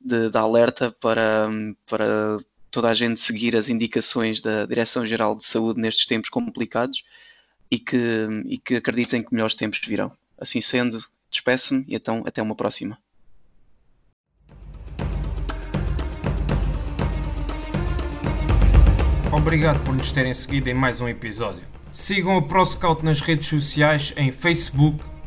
de, 0.00 0.30
de, 0.30 0.38
alerta 0.38 0.90
para, 0.90 1.48
para 1.86 2.38
toda 2.70 2.88
a 2.88 2.94
gente 2.94 3.20
seguir 3.20 3.56
as 3.56 3.68
indicações 3.68 4.40
da 4.40 4.66
Direção-Geral 4.66 5.36
de 5.36 5.44
Saúde 5.44 5.80
nestes 5.80 6.06
tempos 6.06 6.30
complicados 6.30 7.04
e 7.70 7.78
que, 7.78 7.96
e 8.46 8.58
que 8.58 8.76
acreditem 8.76 9.22
que 9.22 9.32
melhores 9.32 9.54
tempos 9.54 9.80
virão. 9.86 10.12
Assim 10.38 10.60
sendo, 10.60 11.02
Despeço-me 11.32 11.86
e 11.88 11.94
então 11.94 12.22
até 12.26 12.42
uma 12.42 12.54
próxima. 12.54 12.98
Obrigado 19.32 19.82
por 19.82 19.94
nos 19.94 20.12
terem 20.12 20.34
seguido 20.34 20.68
em 20.68 20.74
mais 20.74 21.00
um 21.00 21.08
episódio. 21.08 21.62
Sigam 21.90 22.36
o 22.36 22.42
ProScout 22.46 23.02
nas 23.02 23.22
redes 23.22 23.48
sociais 23.48 24.12
em 24.14 24.30
Facebook, 24.30 25.02